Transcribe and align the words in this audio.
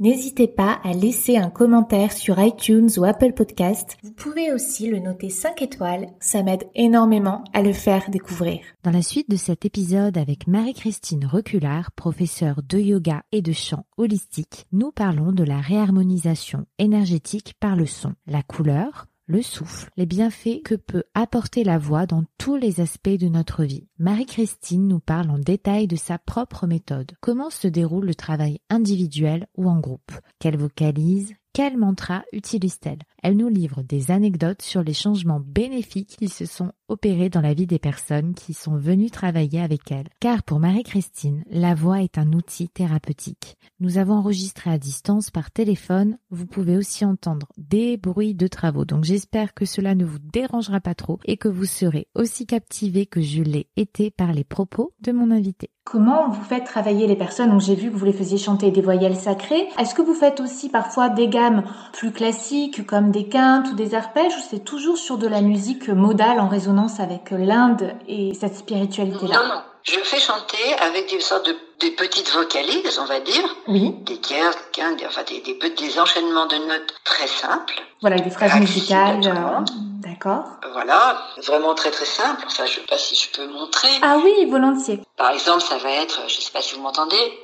N'hésitez 0.00 0.48
pas 0.48 0.80
à 0.82 0.92
laisser 0.92 1.36
un 1.36 1.50
commentaire 1.50 2.10
sur 2.10 2.40
iTunes 2.40 2.88
ou 2.96 3.04
Apple 3.04 3.32
Podcast. 3.32 3.96
Vous 4.02 4.10
pouvez 4.10 4.52
aussi 4.52 4.88
le 4.88 4.98
noter 4.98 5.30
5 5.30 5.62
étoiles, 5.62 6.08
ça 6.18 6.42
m'aide 6.42 6.64
énormément 6.74 7.44
à 7.52 7.62
le 7.62 7.72
faire 7.72 8.10
découvrir. 8.10 8.58
Dans 8.82 8.90
la 8.90 9.02
suite 9.02 9.30
de 9.30 9.36
cet 9.36 9.64
épisode 9.64 10.18
avec 10.18 10.48
Marie-Christine 10.48 11.26
Reculard, 11.26 11.92
professeure 11.92 12.60
de 12.68 12.78
yoga 12.78 13.22
et 13.30 13.40
de 13.40 13.52
chant 13.52 13.86
holistique, 13.96 14.66
nous 14.72 14.90
parlons 14.90 15.30
de 15.30 15.44
la 15.44 15.60
réharmonisation 15.60 16.66
énergétique 16.80 17.54
par 17.60 17.76
le 17.76 17.86
son, 17.86 18.14
la 18.26 18.42
couleur, 18.42 19.06
le 19.26 19.42
souffle, 19.42 19.90
les 19.96 20.06
bienfaits 20.06 20.62
que 20.64 20.74
peut 20.74 21.04
apporter 21.14 21.64
la 21.64 21.78
voix 21.78 22.06
dans 22.06 22.24
tous 22.38 22.56
les 22.56 22.80
aspects 22.80 23.08
de 23.08 23.28
notre 23.28 23.64
vie. 23.64 23.88
Marie-Christine 23.98 24.86
nous 24.86 25.00
parle 25.00 25.30
en 25.30 25.38
détail 25.38 25.86
de 25.86 25.96
sa 25.96 26.18
propre 26.18 26.66
méthode. 26.66 27.12
Comment 27.20 27.50
se 27.50 27.68
déroule 27.68 28.06
le 28.06 28.14
travail 28.14 28.60
individuel 28.68 29.46
ou 29.56 29.68
en 29.68 29.80
groupe? 29.80 30.12
Qu'elle 30.38 30.58
vocalise? 30.58 31.34
Quel 31.52 31.78
mantra 31.78 32.24
utilise-t-elle? 32.32 32.98
Elle 33.26 33.38
nous 33.38 33.48
livre 33.48 33.80
des 33.80 34.10
anecdotes 34.10 34.60
sur 34.60 34.82
les 34.82 34.92
changements 34.92 35.40
bénéfiques 35.40 36.16
qui 36.18 36.28
se 36.28 36.44
sont 36.44 36.72
opérés 36.88 37.30
dans 37.30 37.40
la 37.40 37.54
vie 37.54 37.66
des 37.66 37.78
personnes 37.78 38.34
qui 38.34 38.52
sont 38.52 38.76
venues 38.76 39.10
travailler 39.10 39.62
avec 39.62 39.90
elle. 39.90 40.10
Car 40.20 40.42
pour 40.42 40.60
Marie-Christine, 40.60 41.42
la 41.50 41.74
voix 41.74 42.02
est 42.02 42.18
un 42.18 42.34
outil 42.34 42.68
thérapeutique. 42.68 43.56
Nous 43.80 43.96
avons 43.96 44.16
enregistré 44.16 44.70
à 44.70 44.76
distance 44.76 45.30
par 45.30 45.50
téléphone. 45.50 46.18
Vous 46.28 46.44
pouvez 46.44 46.76
aussi 46.76 47.06
entendre 47.06 47.48
des 47.56 47.96
bruits 47.96 48.34
de 48.34 48.46
travaux. 48.46 48.84
Donc 48.84 49.04
j'espère 49.04 49.54
que 49.54 49.64
cela 49.64 49.94
ne 49.94 50.04
vous 50.04 50.18
dérangera 50.18 50.80
pas 50.80 50.94
trop 50.94 51.18
et 51.24 51.38
que 51.38 51.48
vous 51.48 51.64
serez 51.64 52.08
aussi 52.14 52.44
captivé 52.44 53.06
que 53.06 53.22
je 53.22 53.42
l'ai 53.42 53.68
été 53.76 54.10
par 54.10 54.34
les 54.34 54.44
propos 54.44 54.92
de 55.00 55.12
mon 55.12 55.30
invité. 55.30 55.70
Comment 55.84 56.30
vous 56.30 56.42
faites 56.42 56.64
travailler 56.64 57.06
les 57.06 57.14
personnes 57.14 57.50
Donc 57.50 57.60
j'ai 57.60 57.74
vu 57.74 57.90
que 57.90 57.96
vous 57.96 58.06
les 58.06 58.14
faisiez 58.14 58.38
chanter 58.38 58.70
des 58.70 58.80
voyelles 58.80 59.16
sacrées? 59.16 59.68
Est-ce 59.78 59.94
que 59.94 60.00
vous 60.00 60.14
faites 60.14 60.40
aussi 60.40 60.70
parfois 60.70 61.10
des 61.10 61.28
gammes 61.28 61.62
plus 61.92 62.10
classiques 62.10 62.86
comme 62.86 63.10
des 63.14 63.28
quintes 63.28 63.68
ou 63.70 63.74
des 63.74 63.94
arpèges 63.94 64.34
ou 64.36 64.42
c'est 64.50 64.64
toujours 64.64 64.98
sur 64.98 65.18
de 65.18 65.28
la 65.28 65.40
musique 65.40 65.88
modale 65.88 66.40
en 66.40 66.48
résonance 66.48 66.98
avec 66.98 67.30
l'Inde 67.30 67.92
et 68.08 68.34
cette 68.34 68.56
spiritualité-là 68.56 69.34
Non, 69.34 69.48
non. 69.54 69.60
Je 69.84 69.98
fais 70.02 70.18
chanter 70.18 70.74
avec 70.80 71.10
des 71.10 71.20
sortes 71.20 71.46
de 71.46 71.54
des 71.80 71.90
petites 71.90 72.30
vocalises, 72.32 72.98
on 73.00 73.04
va 73.04 73.20
dire. 73.20 73.44
Oui. 73.68 73.94
Des 74.06 74.18
tiers, 74.18 74.50
des 74.50 74.56
quintes, 74.72 75.02
enfin 75.06 75.22
des, 75.28 75.40
des, 75.40 75.58
des 75.70 75.98
enchaînements 75.98 76.46
de 76.46 76.56
notes 76.56 76.94
très 77.04 77.26
simples. 77.26 77.74
Voilà, 78.00 78.16
des 78.18 78.30
phrases 78.30 78.58
musicales. 78.58 79.20
Euh, 79.26 79.60
D'accord. 79.98 80.44
Voilà, 80.72 81.18
vraiment 81.46 81.74
très 81.74 81.90
très 81.90 82.04
simple. 82.04 82.44
Enfin, 82.46 82.64
je 82.66 82.74
sais 82.76 82.86
pas 82.88 82.96
si 82.96 83.14
je 83.16 83.30
peux 83.36 83.46
montrer. 83.52 83.88
Ah 84.02 84.16
oui, 84.22 84.46
volontiers. 84.48 85.00
Par 85.16 85.30
exemple, 85.32 85.62
ça 85.62 85.76
va 85.78 85.90
être, 85.90 86.20
je 86.28 86.40
sais 86.40 86.52
pas 86.52 86.62
si 86.62 86.74
vous 86.74 86.82
m'entendez. 86.82 87.38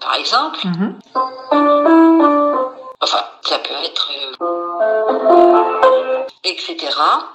Par 0.00 0.14
exemple. 0.18 0.58
Mhm. 0.64 0.98
Enfin, 3.02 3.24
ça 3.42 3.58
peut 3.58 3.74
être... 3.84 4.10
etc. 6.44 6.76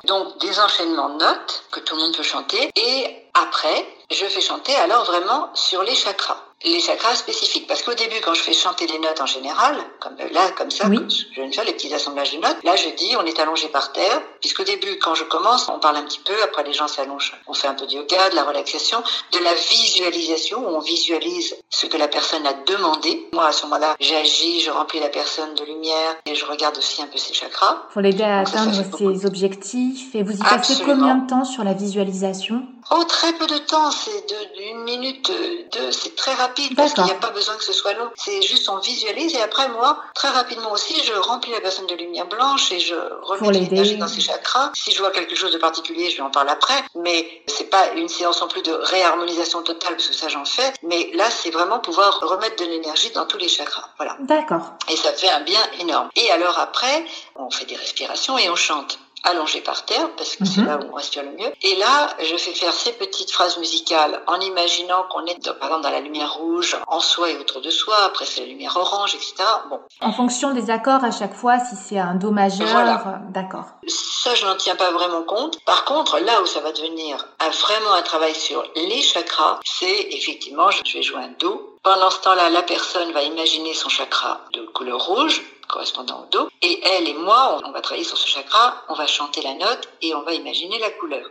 Donc, 0.06 0.38
des 0.40 0.60
enchaînements 0.60 1.10
de 1.10 1.20
notes 1.24 1.64
que 1.72 1.80
tout 1.82 1.96
le 1.96 2.02
monde 2.02 2.16
peut 2.16 2.24
chanter. 2.24 2.72
Et 2.76 3.28
après, 3.34 3.86
je 4.10 4.26
fais 4.26 4.42
chanter 4.42 4.76
alors 4.76 5.04
vraiment 5.06 5.50
sur 5.54 5.84
les 5.84 5.96
chakras 5.96 6.47
les 6.66 6.80
chakras 6.80 7.16
spécifiques. 7.16 7.68
Parce 7.68 7.84
qu'au 7.84 7.94
début, 7.94 8.16
quand 8.24 8.34
je 8.34 8.42
fais 8.42 8.54
chanter 8.54 8.88
les 8.88 9.00
notes 9.00 9.22
en 9.22 9.26
général, 9.26 9.78
comme 10.00 10.16
euh, 10.20 10.30
là, 10.32 10.50
comme 10.58 10.72
ça, 10.72 10.88
oui. 10.88 10.98
je 11.08 11.40
viens 11.40 11.50
de 11.50 11.54
faire 11.54 11.66
les 11.66 11.74
petits 11.74 11.94
assemblages 11.94 12.34
de 12.34 12.40
notes, 12.40 12.58
là, 12.64 12.76
je 12.76 12.90
dis, 12.96 13.16
on 13.20 13.26
est 13.26 13.40
allongé 13.40 13.68
par 13.68 13.92
terre, 13.94 14.22
puisqu'au 14.42 14.64
début, 14.64 14.98
quand 15.00 15.16
je 15.16 15.24
commence, 15.24 15.70
on 15.70 15.80
parle 15.80 15.98
un 15.98 16.04
petit 16.04 16.20
peu, 16.20 16.34
après 16.44 16.64
les 16.64 16.74
gens 16.74 16.88
s'allongent. 16.88 17.34
On 17.48 17.54
fait 17.54 17.68
un 17.68 17.76
peu 17.76 17.86
de 17.86 17.94
yoga, 17.94 18.30
de 18.30 18.36
la 18.36 18.44
relaxation, 18.44 19.04
de 19.34 19.40
la 19.40 19.54
visualisation, 19.54 20.60
où 20.60 20.76
on 20.76 20.80
visualise 20.80 21.56
ce 21.70 21.86
que 21.86 21.98
la 21.98 22.08
personne 22.08 22.46
a 22.48 22.54
demandé. 22.54 23.28
Moi, 23.34 23.46
à 23.46 23.52
ce 23.52 23.64
moment-là, 23.66 23.96
j'agis, 24.00 24.62
je 24.62 24.72
remplis 24.72 25.00
la 25.00 25.10
personne 25.10 25.54
de 25.56 25.64
lumière, 25.64 26.16
et 26.26 26.36
je 26.36 26.46
regarde 26.46 26.78
aussi 26.78 27.02
un 27.02 27.08
peu 27.08 27.18
ses 27.18 27.34
chakras. 27.34 27.84
Pour 27.92 28.02
l'aider 28.02 28.24
à 28.24 28.44
Donc, 28.44 28.50
atteindre 28.50 28.74
ça, 28.74 28.84
ses 28.98 29.26
objectifs. 29.26 30.16
Et 30.16 30.24
vous 30.24 30.34
y 30.34 30.40
passez 30.40 30.74
Absolument. 30.74 30.94
combien 30.96 31.16
de 31.16 31.30
temps 31.30 31.46
sur 31.46 31.64
la 31.64 31.74
visualisation? 31.74 32.64
Oh, 32.90 33.04
très 33.04 33.34
peu 33.34 33.48
de 33.48 33.58
temps, 33.58 33.92
c'est 33.92 34.26
d'une 34.56 34.84
minute, 34.84 35.32
deux, 35.72 35.92
c'est 35.92 36.16
très 36.16 36.34
rapide 36.34 36.76
parce 36.76 36.94
qu'il 36.94 37.04
n'y 37.04 37.12
a 37.12 37.16
pas 37.16 37.32
besoin 37.32 37.56
que 37.56 37.64
ce 37.64 37.74
soit 37.74 37.94
long. 37.94 38.10
C'est 38.16 38.42
juste 38.42 38.70
on 38.70 38.78
visualise 38.80 39.36
et 39.36 39.42
après 39.42 39.68
moi, 39.70 40.00
très 40.16 40.30
rapidement 40.30 40.72
aussi, 40.72 40.96
je 41.04 41.14
remplis 41.14 41.52
la 41.52 41.60
personne 41.60 41.88
de 41.88 41.96
lumière 41.96 42.28
blanche 42.28 42.72
et 42.72 42.80
je 42.80 42.96
remets 43.24 43.48
de 43.48 43.66
l'énergie 43.66 43.98
dans 43.98 44.08
ses 44.08 44.22
chakras. 44.22 44.72
Si 44.74 44.92
je 44.92 45.00
vois 45.00 45.12
quelque 45.12 45.36
chose 45.36 45.52
de 45.52 45.58
particulier, 45.58 46.10
je 46.10 46.16
lui 46.16 46.22
en 46.22 46.30
parle 46.30 46.50
après. 46.50 46.82
Mais 46.96 47.44
c'est 47.48 47.70
pas 47.70 47.92
une 47.96 48.08
séance 48.08 48.42
en 48.42 48.48
plus 48.48 48.62
de 48.62 48.72
réharmonisation 48.72 49.64
totale 49.64 49.96
parce 49.96 50.08
que 50.08 50.16
ça 50.16 50.30
j'en 50.30 50.46
fais. 50.46 50.72
Mais 50.84 51.12
là, 51.14 51.30
c'est 51.30 51.52
vraiment 51.52 51.80
pouvoir 51.80 52.20
remettre 52.22 52.64
de 52.64 52.70
l'énergie 52.70 53.12
dans 53.12 53.26
tous 53.26 53.38
les 53.38 53.50
chakras. 53.50 53.90
Voilà. 53.98 54.16
D'accord. 54.22 54.72
Et 54.90 54.96
ça 54.96 55.12
fait 55.12 55.30
un 55.30 55.42
bien 55.42 55.62
énorme. 55.80 56.10
Et 56.16 56.32
alors 56.32 56.58
après, 56.60 57.06
on 57.36 57.50
fait 57.50 57.66
des 57.66 57.76
respirations 57.76 58.38
et 58.38 58.50
on 58.50 58.56
chante 58.56 59.00
allongé 59.24 59.62
par 59.62 59.86
terre, 59.86 60.10
parce 60.16 60.36
que 60.36 60.44
Mhm. 60.44 60.50
c'est 60.50 60.62
là 60.62 60.78
où 60.78 60.92
on 60.92 60.96
respire 60.96 61.24
le 61.24 61.32
mieux. 61.32 61.52
Et 61.62 61.76
là, 61.76 62.10
je 62.20 62.36
fais 62.38 62.54
faire 62.54 62.74
ces 62.74 62.94
petites 62.94 63.32
phrases 63.32 63.58
musicales 63.58 64.22
en 64.28 64.40
imaginant 64.40 65.04
qu'on 65.10 65.26
est, 65.26 65.44
dans- 65.44 65.54
par 65.56 65.68
exemple, 65.70 65.84
dans 65.84 65.90
la 65.92 66.00
lumière 66.00 66.34
rouge, 66.34 66.78
en 66.88 67.00
soi 67.00 67.30
et 67.32 67.38
autour 67.38 67.62
de 67.62 67.70
soi. 67.70 67.96
Après, 68.06 68.26
c'est 68.26 68.42
la 68.42 68.48
lumière 68.48 68.76
orange, 68.78 69.16
etc. 69.16 69.34
Bon, 69.70 69.80
En 70.02 70.12
fonction 70.14 70.52
des 70.54 70.70
accords 70.70 71.04
à 71.04 71.12
chaque 71.12 71.34
fois, 71.34 71.60
si 71.60 71.76
c'est 71.76 72.00
un 72.00 72.16
do 72.16 72.32
majeur, 72.32 72.68
Voilà. 72.68 73.04
euh, 73.08 73.32
d'accord. 73.32 73.66
ça, 73.88 74.36
je 74.36 74.46
n'en 74.46 74.56
tiens 74.56 74.76
pas 74.76 74.92
vraiment 74.92 75.24
compte. 75.24 75.64
Par 75.66 75.86
contre, 75.86 76.20
là 76.20 76.42
où 76.42 76.46
ça 76.46 76.60
va 76.60 76.72
devenir 76.72 77.26
un- 77.40 77.50
vraiment 77.50 77.94
un 77.94 78.02
travail 78.02 78.36
sur 78.36 78.64
les 78.76 79.02
chakras, 79.02 79.60
c'est 79.66 80.08
effectivement, 80.12 80.70
je 80.72 80.94
vais 80.98 81.04
jouer 81.04 81.22
un 81.24 81.32
do. 81.40 81.74
Pendant 81.88 82.10
ce 82.10 82.20
temps-là, 82.20 82.50
la 82.50 82.64
personne 82.64 83.14
va 83.14 83.24
imaginer 83.24 83.74
son 83.74 83.88
chakra 83.88 84.42
de 84.54 84.60
couleur 84.74 85.00
rouge 85.06 85.42
correspondant 85.70 86.26
au 86.26 86.30
do. 86.30 86.50
Et 86.62 86.82
elle 86.84 87.08
et 87.08 87.14
moi, 87.14 87.62
on 87.66 87.72
va 87.72 87.80
travailler 87.80 88.04
sur 88.04 88.18
ce 88.18 88.28
chakra, 88.28 88.84
on 88.90 88.94
va 88.94 89.08
chanter 89.08 89.42
la 89.42 89.54
note 89.54 89.88
et 90.02 90.14
on 90.14 90.22
va 90.24 90.34
imaginer 90.34 90.80
la 90.80 90.90
couleur. 90.90 91.26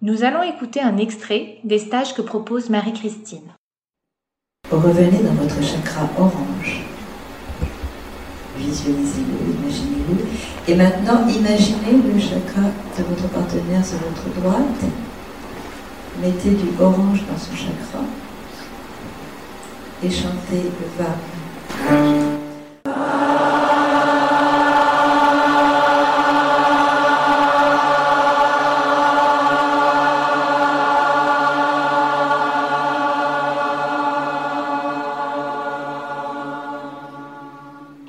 Nous 0.00 0.22
allons 0.22 0.44
écouter 0.44 0.80
un 0.80 0.96
extrait 0.96 1.58
des 1.64 1.80
stages 1.80 2.14
que 2.14 2.22
propose 2.22 2.70
Marie-Christine. 2.70 3.52
Revenez 4.70 5.24
dans 5.24 5.34
votre 5.42 5.60
chakra 5.60 6.08
orange. 6.20 6.84
Visualisez-le, 8.56 9.54
imaginez-le. 9.58 10.72
Et 10.72 10.76
maintenant, 10.76 11.26
imaginez 11.26 12.00
le 12.00 12.20
chakra 12.20 12.68
de 12.96 13.02
votre 13.02 13.28
partenaire 13.28 13.84
sur 13.84 13.98
votre 13.98 14.40
droite. 14.40 14.84
Mettez 16.20 16.50
du 16.50 16.80
orange 16.80 17.24
dans 17.28 17.36
son 17.36 17.56
chakra 17.56 18.04
et 20.04 20.10
chantez 20.10 20.70
le 20.80 21.02
va. 21.02 21.10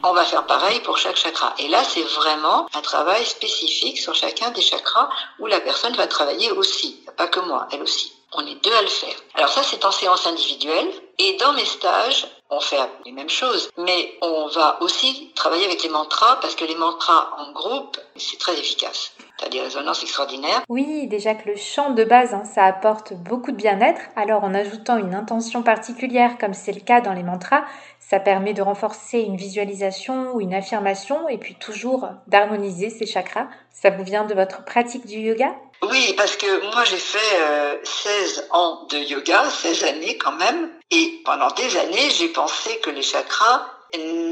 On 0.04 0.14
va 0.14 0.24
faire 0.26 0.46
pareil 0.46 0.82
pour 0.82 0.98
chaque 0.98 1.16
chakra. 1.16 1.54
Et 1.60 1.70
là, 1.70 1.82
c'est 1.84 2.02
vraiment 2.02 2.68
un 2.74 2.82
travail 2.82 3.26
spécifique 3.26 3.98
sur 3.98 4.14
chacun 4.14 4.52
des 4.52 4.62
chakras 4.62 5.10
où 5.40 5.48
la 5.48 5.62
personne 5.62 5.96
va 5.96 6.08
travailler 6.08 6.52
aussi. 6.52 7.04
Pas 7.16 7.28
que 7.28 7.40
moi, 7.40 7.68
elle 7.72 7.82
aussi. 7.82 8.12
On 8.34 8.46
est 8.46 8.62
deux 8.64 8.74
à 8.74 8.82
le 8.82 8.88
faire. 8.88 9.16
Alors 9.36 9.50
ça, 9.50 9.64
c'est 9.64 9.86
en 9.86 9.92
séance 9.92 10.28
individuelle. 10.28 10.92
Et 11.18 11.38
dans 11.38 11.54
mes 11.54 11.66
stages, 11.66 12.28
on 12.50 12.60
fait 12.60 12.78
les 13.06 13.12
mêmes 13.12 13.30
choses. 13.30 13.70
Mais 13.78 14.14
on 14.22 14.48
va 14.48 14.78
aussi 14.82 15.32
travailler 15.36 15.66
avec 15.66 15.82
les 15.84 15.90
mantras 15.90 16.38
parce 16.42 16.56
que 16.56 16.66
les 16.66 16.76
mantras 16.76 17.30
en 17.38 17.52
groupe, 17.52 17.98
c'est 18.18 18.38
très 18.38 18.54
efficace. 18.54 19.14
Tu 19.38 19.46
as 19.46 19.50
des 19.50 19.62
résonances 19.62 20.04
extraordinaires. 20.04 20.64
Oui, 20.70 21.08
déjà 21.08 21.34
que 21.36 21.50
le 21.50 21.56
chant 21.56 21.92
de 21.92 22.04
base, 22.04 22.34
hein, 22.34 22.44
ça 22.46 22.66
apporte 22.66 23.14
beaucoup 23.14 23.52
de 23.52 23.58
bien-être. 23.58 24.02
Alors 24.16 24.44
en 24.44 24.54
ajoutant 24.54 24.98
une 24.98 25.16
intention 25.16 25.64
particulière, 25.64 26.38
comme 26.38 26.54
c'est 26.54 26.74
le 26.74 26.82
cas 26.82 27.02
dans 27.02 27.14
les 27.14 27.24
mantras, 27.24 27.64
ça 28.10 28.20
permet 28.20 28.54
de 28.54 28.62
renforcer 28.62 29.20
une 29.20 29.36
visualisation 29.36 30.34
ou 30.34 30.42
une 30.42 30.54
affirmation 30.54 31.28
et 31.28 31.38
puis 31.38 31.56
toujours 31.56 32.08
d'harmoniser 32.28 32.90
ces 32.90 33.08
chakras. 33.08 33.48
Ça 33.74 33.90
vous 33.90 34.04
vient 34.04 34.26
de 34.26 34.36
votre 34.36 34.64
pratique 34.64 35.08
du 35.08 35.18
yoga? 35.18 35.56
Oui, 35.82 36.14
parce 36.16 36.36
que 36.36 36.72
moi 36.74 36.84
j'ai 36.84 36.98
fait 36.98 37.42
euh, 37.42 37.78
16 37.84 38.48
ans 38.52 38.86
de 38.90 38.98
yoga, 38.98 39.50
16 39.50 39.84
années 39.86 40.18
quand 40.18 40.34
même, 40.34 40.70
et 40.92 41.22
pendant 41.26 41.50
des 41.52 41.78
années 41.78 42.10
j'ai 42.12 42.30
pensé 42.30 42.78
que 42.80 42.92
les 42.92 43.02
chakras 43.02 43.66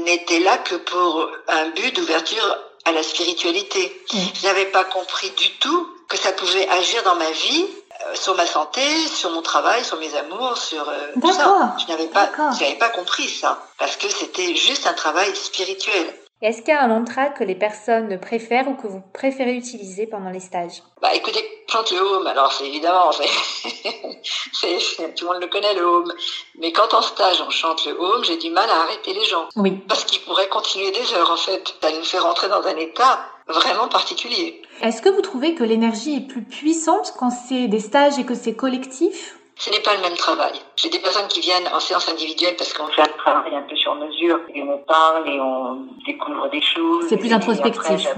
n'étaient 0.04 0.40
là 0.40 0.58
que 0.58 0.76
pour 0.76 1.28
un 1.48 1.68
but 1.70 1.94
d'ouverture 1.96 2.58
à 2.84 2.92
la 2.92 3.02
spiritualité. 3.02 3.92
Je 4.12 4.46
n'avais 4.46 4.66
pas 4.66 4.84
compris 4.84 5.30
du 5.30 5.50
tout 5.58 5.88
que 6.08 6.16
ça 6.16 6.32
pouvait 6.32 6.68
agir 6.68 7.02
dans 7.02 7.16
ma 7.16 7.30
vie, 7.30 7.66
sur 8.14 8.34
ma 8.34 8.46
santé, 8.46 8.80
sur 9.08 9.30
mon 9.30 9.42
travail, 9.42 9.84
sur 9.84 9.98
mes 9.98 10.14
amours, 10.16 10.56
sur 10.56 10.88
euh, 10.88 11.12
tout 11.20 11.32
ça. 11.32 11.76
Je 11.78 11.92
n'avais 11.92 12.08
pas, 12.08 12.30
j'avais 12.58 12.76
pas 12.76 12.88
compris 12.90 13.28
ça 13.28 13.58
parce 13.78 13.96
que 13.96 14.08
c'était 14.08 14.54
juste 14.54 14.86
un 14.86 14.92
travail 14.92 15.34
spirituel. 15.34 16.14
Est-ce 16.42 16.58
qu'il 16.58 16.74
y 16.74 16.76
a 16.76 16.82
un 16.82 16.88
mantra 16.88 17.28
que 17.28 17.44
les 17.44 17.54
personnes 17.54 18.20
préfèrent 18.20 18.68
ou 18.68 18.74
que 18.74 18.86
vous 18.86 19.00
préférez 19.14 19.54
utiliser 19.54 20.06
pendant 20.06 20.30
les 20.30 20.40
stages? 20.40 20.82
Bah 21.00 21.14
écoutez, 21.14 21.42
chante 21.70 21.90
le 21.92 22.00
home, 22.00 22.26
alors 22.26 22.52
c'est 22.52 22.66
évidemment, 22.66 23.10
c'est, 24.52 25.14
tout 25.14 25.24
le 25.24 25.32
monde 25.32 25.40
le 25.40 25.46
connaît 25.46 25.72
le 25.74 25.82
home. 25.82 26.12
Mais 26.58 26.72
quand 26.72 26.92
en 26.92 27.00
stage 27.00 27.40
on 27.40 27.50
chante 27.50 27.86
le 27.86 27.92
home, 27.98 28.24
j'ai 28.24 28.36
du 28.36 28.50
mal 28.50 28.68
à 28.68 28.82
arrêter 28.82 29.14
les 29.14 29.24
gens. 29.24 29.48
Oui. 29.56 29.70
Parce 29.88 30.04
qu'ils 30.04 30.20
pourraient 30.20 30.48
continuer 30.48 30.90
des 30.90 31.14
heures 31.14 31.30
en 31.30 31.36
fait. 31.36 31.74
Ça 31.80 31.90
nous 31.92 32.04
fait 32.04 32.18
rentrer 32.18 32.48
dans 32.48 32.66
un 32.66 32.76
état 32.76 33.24
vraiment 33.48 33.88
particulier. 33.88 34.62
Est-ce 34.82 35.02
que 35.02 35.08
vous 35.08 35.20
trouvez 35.20 35.54
que 35.54 35.64
l'énergie 35.64 36.16
est 36.16 36.28
plus 36.28 36.42
puissante 36.42 37.14
quand 37.18 37.30
c'est 37.30 37.68
des 37.68 37.80
stages 37.80 38.18
et 38.18 38.24
que 38.24 38.34
c'est 38.34 38.54
collectif? 38.54 39.38
Ce 39.56 39.70
n'est 39.70 39.80
pas 39.80 39.94
le 39.94 40.02
même 40.02 40.16
travail. 40.16 40.52
J'ai 40.76 40.88
des 40.88 40.98
personnes 40.98 41.28
qui 41.28 41.40
viennent 41.40 41.68
en 41.72 41.78
séance 41.78 42.08
individuelle 42.08 42.54
parce 42.58 42.72
qu'on 42.72 42.88
fait 42.88 43.02
un 43.02 43.18
travail 43.18 43.54
un 43.54 43.62
peu 43.62 43.76
sur 43.76 43.94
mesure 43.94 44.40
et 44.52 44.62
on 44.62 44.78
parle 44.78 45.28
et 45.28 45.38
on 45.38 45.86
découvre 46.04 46.50
des 46.50 46.60
choses. 46.60 47.06
C'est 47.08 47.16
plus 47.16 47.32
introspectif. 47.32 48.08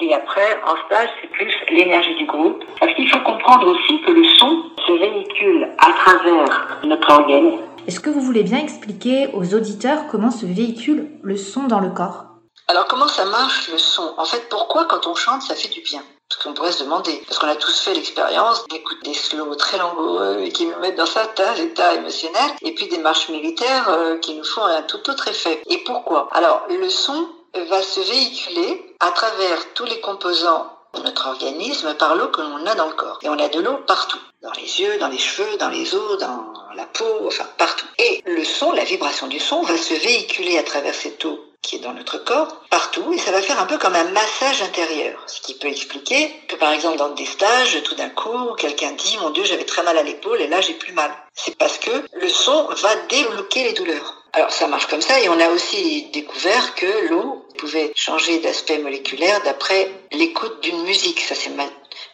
Et 0.00 0.12
après, 0.12 0.60
en 0.66 0.76
stage, 0.86 1.08
c'est 1.22 1.30
plus 1.30 1.54
l'énergie 1.70 2.16
du 2.16 2.26
groupe. 2.26 2.62
Parce 2.80 2.92
qu'il 2.94 3.08
faut 3.08 3.20
comprendre 3.20 3.68
aussi 3.68 4.02
que 4.02 4.10
le 4.10 4.24
son 4.36 4.64
se 4.86 4.92
véhicule 4.92 5.68
à 5.78 5.92
travers 5.92 6.78
notre 6.84 7.10
organe. 7.10 7.52
Est-ce 7.86 8.00
que 8.00 8.10
vous 8.10 8.20
voulez 8.20 8.42
bien 8.42 8.58
expliquer 8.58 9.28
aux 9.32 9.54
auditeurs 9.54 10.06
comment 10.10 10.30
se 10.30 10.46
véhicule 10.46 11.10
le 11.22 11.36
son 11.36 11.64
dans 11.64 11.80
le 11.80 11.90
corps? 11.90 12.33
Alors 12.68 12.86
comment 12.86 13.08
ça 13.08 13.24
marche 13.24 13.68
le 13.68 13.78
son? 13.78 14.14
En 14.16 14.24
fait, 14.24 14.48
pourquoi 14.48 14.86
quand 14.86 15.06
on 15.06 15.14
chante, 15.14 15.42
ça 15.42 15.54
fait 15.54 15.68
du 15.68 15.80
bien? 15.80 16.02
Parce 16.28 16.42
qu'on 16.42 16.54
pourrait 16.54 16.72
se 16.72 16.82
demander, 16.82 17.22
parce 17.26 17.38
qu'on 17.38 17.48
a 17.48 17.56
tous 17.56 17.78
fait 17.80 17.94
l'expérience 17.94 18.66
d'écouter 18.68 19.10
des 19.10 19.14
slows 19.14 19.54
très 19.56 19.76
langoureux 19.76 20.38
et 20.40 20.50
qui 20.50 20.64
nous 20.66 20.78
mettent 20.78 20.96
dans 20.96 21.06
certains 21.06 21.54
états 21.56 21.94
émotionnels, 21.94 22.52
et 22.62 22.74
puis 22.74 22.88
des 22.88 22.98
marches 22.98 23.28
militaires 23.28 23.88
euh, 23.90 24.16
qui 24.16 24.34
nous 24.34 24.44
font 24.44 24.64
un 24.64 24.82
tout 24.82 25.10
autre 25.10 25.28
effet. 25.28 25.62
Et 25.68 25.78
pourquoi? 25.84 26.28
Alors 26.32 26.62
le 26.68 26.88
son 26.88 27.28
va 27.68 27.82
se 27.82 28.00
véhiculer 28.00 28.96
à 29.00 29.10
travers 29.12 29.74
tous 29.74 29.84
les 29.84 30.00
composants 30.00 30.70
de 30.94 31.02
notre 31.02 31.28
organisme 31.28 31.94
par 31.94 32.14
l'eau 32.14 32.28
que 32.28 32.40
l'on 32.40 32.66
a 32.66 32.74
dans 32.74 32.86
le 32.86 32.94
corps. 32.94 33.18
Et 33.22 33.28
on 33.28 33.38
a 33.38 33.48
de 33.48 33.60
l'eau 33.60 33.78
partout, 33.86 34.18
dans 34.42 34.52
les 34.52 34.80
yeux, 34.80 34.98
dans 34.98 35.08
les 35.08 35.18
cheveux, 35.18 35.56
dans 35.58 35.68
les 35.68 35.94
os, 35.94 36.18
dans 36.18 36.52
la 36.74 36.86
peau, 36.86 37.26
enfin 37.26 37.46
partout. 37.58 37.86
Et 37.98 38.22
le 38.26 38.44
son, 38.44 38.72
la 38.72 38.84
vibration 38.84 39.26
du 39.26 39.40
son 39.40 39.62
va 39.62 39.76
se 39.76 39.94
véhiculer 39.94 40.58
à 40.58 40.62
travers 40.62 40.94
cette 40.94 41.24
eau 41.24 41.38
qui 41.64 41.76
est 41.76 41.80
dans 41.80 41.94
notre 41.94 42.18
corps, 42.18 42.60
partout, 42.70 43.12
et 43.12 43.18
ça 43.18 43.32
va 43.32 43.42
faire 43.42 43.60
un 43.60 43.66
peu 43.66 43.78
comme 43.78 43.94
un 43.94 44.10
massage 44.10 44.62
intérieur. 44.62 45.22
Ce 45.26 45.40
qui 45.40 45.54
peut 45.54 45.68
expliquer 45.68 46.30
que, 46.48 46.56
par 46.56 46.72
exemple, 46.72 46.98
dans 46.98 47.10
des 47.10 47.24
stages, 47.24 47.82
tout 47.82 47.94
d'un 47.94 48.10
coup, 48.10 48.54
quelqu'un 48.58 48.92
dit, 48.92 49.16
mon 49.20 49.30
Dieu, 49.30 49.44
j'avais 49.44 49.64
très 49.64 49.82
mal 49.82 49.96
à 49.96 50.02
l'épaule, 50.02 50.40
et 50.40 50.46
là, 50.46 50.60
j'ai 50.60 50.74
plus 50.74 50.92
mal. 50.92 51.10
C'est 51.34 51.56
parce 51.56 51.78
que 51.78 51.90
le 52.12 52.28
son 52.28 52.68
va 52.68 52.94
débloquer 53.08 53.64
les 53.64 53.72
douleurs. 53.72 54.22
Alors, 54.34 54.50
ça 54.50 54.66
marche 54.66 54.86
comme 54.86 55.00
ça, 55.00 55.20
et 55.20 55.28
on 55.28 55.40
a 55.40 55.48
aussi 55.48 56.10
découvert 56.12 56.74
que 56.74 57.08
l'eau 57.08 57.46
pouvait 57.56 57.92
changer 57.94 58.38
d'aspect 58.38 58.78
moléculaire 58.78 59.40
d'après 59.44 59.90
l'écoute 60.12 60.60
d'une 60.62 60.82
musique. 60.82 61.20
Ça, 61.20 61.34
c'est 61.34 61.50